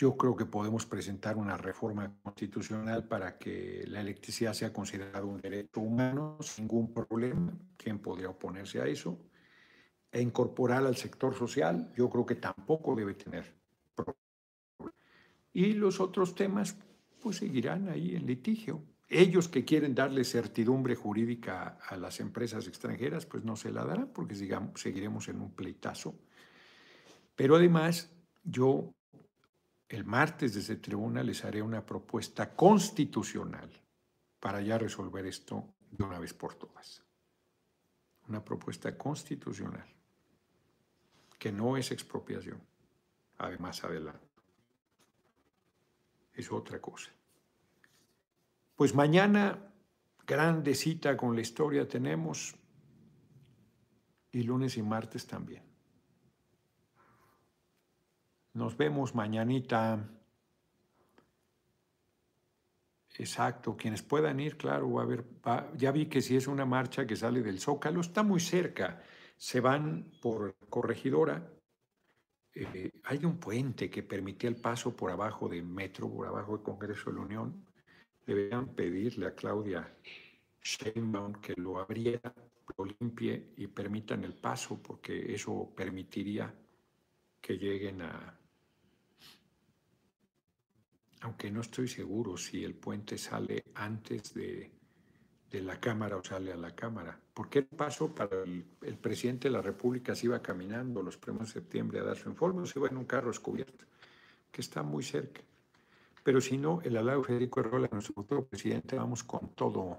[0.00, 5.42] Yo creo que podemos presentar una reforma constitucional para que la electricidad sea considerada un
[5.42, 7.52] derecho humano sin ningún problema.
[7.76, 9.18] ¿Quién podría oponerse a eso?
[10.10, 13.54] E incorporar al sector social, yo creo que tampoco debe tener
[13.94, 14.94] problema.
[15.52, 16.78] Y los otros temas,
[17.20, 18.82] pues seguirán ahí en litigio.
[19.06, 24.08] Ellos que quieren darle certidumbre jurídica a las empresas extranjeras, pues no se la darán
[24.14, 24.34] porque
[24.76, 26.14] seguiremos en un pleitazo.
[27.36, 28.10] Pero además,
[28.42, 28.94] yo
[29.90, 33.68] el martes desde tribuna les haré una propuesta constitucional
[34.38, 37.02] para ya resolver esto de una vez por todas.
[38.28, 39.84] Una propuesta constitucional
[41.40, 42.60] que no es expropiación.
[43.38, 44.28] Además, adelante.
[46.34, 47.10] Es otra cosa.
[48.76, 49.72] Pues mañana,
[50.24, 52.54] grande cita con la historia tenemos
[54.30, 55.69] y lunes y martes también.
[58.54, 60.08] Nos vemos mañanita.
[63.18, 65.24] Exacto, quienes puedan ir, claro, va a haber,
[65.76, 69.02] ya vi que si es una marcha que sale del Zócalo, está muy cerca,
[69.36, 71.52] se van por Corregidora,
[72.54, 76.62] eh, hay un puente que permitía el paso por abajo del metro, por abajo del
[76.62, 77.66] Congreso de la Unión,
[78.26, 79.96] deberían pedirle a Claudia
[80.62, 82.34] Sheinbaum que lo abriera,
[82.76, 86.54] lo limpie y permitan el paso, porque eso permitiría
[87.40, 88.39] que lleguen a...
[91.20, 94.70] Aunque no estoy seguro si el puente sale antes de,
[95.52, 97.18] la Cámara o sale a la Cámara.
[97.34, 101.60] Porque el paso para el, presidente de la República se iba caminando los primeros de
[101.60, 103.84] septiembre a dar su informe o se iba en un carro descubierto,
[104.50, 105.42] que está muy cerca.
[106.22, 109.98] Pero si no, el alado Federico Herrola, nuestro futuro presidente, vamos con todo.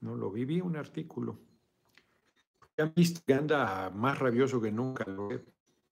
[0.00, 1.38] No lo viví un artículo.
[2.76, 5.06] Ya visto que anda más rabioso que nunca.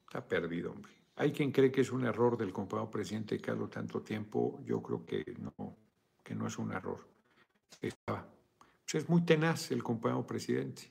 [0.06, 0.99] Está perdido, hombre.
[1.20, 4.58] Hay quien cree que es un error del compañero presidente Carlos tanto tiempo.
[4.64, 5.76] Yo creo que no,
[6.22, 7.06] que no es un error.
[7.78, 7.94] Pues
[8.94, 10.90] es muy tenaz el compañero presidente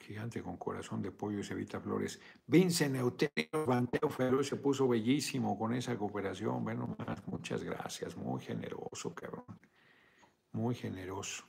[0.00, 2.20] gigante con corazón de pollo y Evita Flores.
[2.48, 6.64] Vince Neutelio Banteo Feroz se puso bellísimo con esa cooperación.
[6.64, 8.16] Bueno, muchas gracias.
[8.16, 9.44] Muy generoso, cabrón.
[10.50, 11.44] Muy generoso.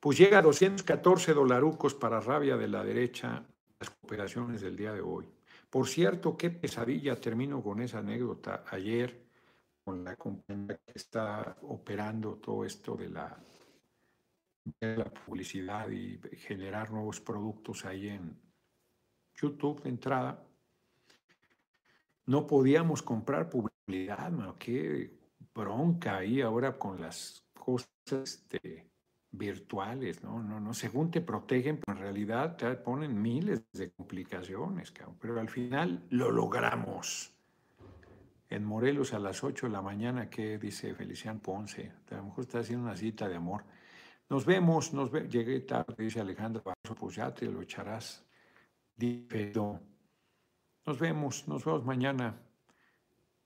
[0.00, 3.44] Pues llega a 214 dolarucos para rabia de la derecha
[4.16, 5.28] las cooperaciones del día de hoy.
[5.70, 8.64] Por cierto, qué pesadilla, termino con esa anécdota.
[8.70, 9.26] Ayer,
[9.84, 13.36] con la compañía que está operando todo esto de la
[15.24, 18.38] publicidad y generar nuevos productos ahí en
[19.34, 20.46] YouTube de entrada,
[22.26, 25.10] no podíamos comprar publicidad, qué
[25.54, 28.91] bronca ahí ahora con las cosas este,
[29.32, 30.42] virtuales, ¿no?
[30.42, 35.48] No, no, según te protegen, pero en realidad te ponen miles de complicaciones, pero al
[35.48, 37.34] final lo logramos.
[38.50, 41.90] En Morelos a las 8 de la mañana, ¿qué dice Felician Ponce?
[42.10, 43.64] A lo mejor está haciendo una cita de amor.
[44.28, 46.62] Nos vemos, nos ve llegué tarde, dice Alejandra
[46.98, 48.26] pues ya te lo echarás.
[50.86, 52.38] Nos vemos, nos vemos mañana.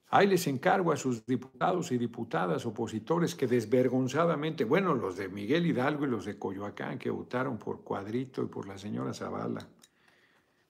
[0.09, 5.67] Ahí les encargo a sus diputados y diputadas opositores que desvergonzadamente, bueno, los de Miguel
[5.67, 9.67] Hidalgo y los de Coyoacán que votaron por Cuadrito y por la señora Zavala,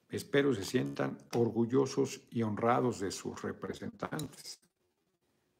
[0.09, 4.59] espero se sientan orgullosos y honrados de sus representantes.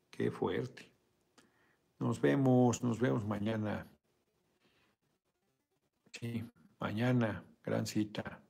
[0.10, 0.92] Qué fuerte.
[2.00, 3.86] Nos vemos, nos vemos mañana.
[6.12, 6.44] Sí,
[6.80, 8.42] mañana, gran cita.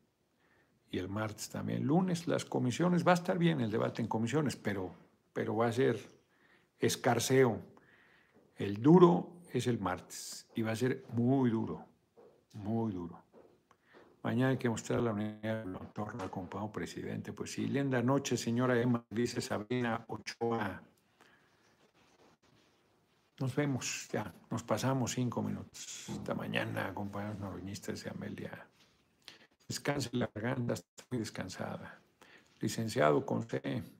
[0.89, 1.85] Y el martes también.
[1.85, 3.05] Lunes, las comisiones.
[3.05, 4.93] Va a estar bien el debate en comisiones, pero,
[5.37, 5.99] pero va a ser
[6.79, 7.61] escarceo.
[8.55, 11.85] El duro es el martes y va a ser muy duro,
[12.53, 13.23] muy duro.
[14.23, 17.33] Mañana hay que mostrar la unidad del al compañero presidente.
[17.33, 20.81] Pues sí, linda noche, señora Emma, dice Sabrina Ochoa.
[23.39, 26.09] Nos vemos, ya, nos pasamos cinco minutos.
[26.09, 28.67] Esta mañana, compañeros noroñistas de Amelia.
[29.67, 32.01] Descanse la garganta, está muy descansada.
[32.59, 33.96] Licenciado C.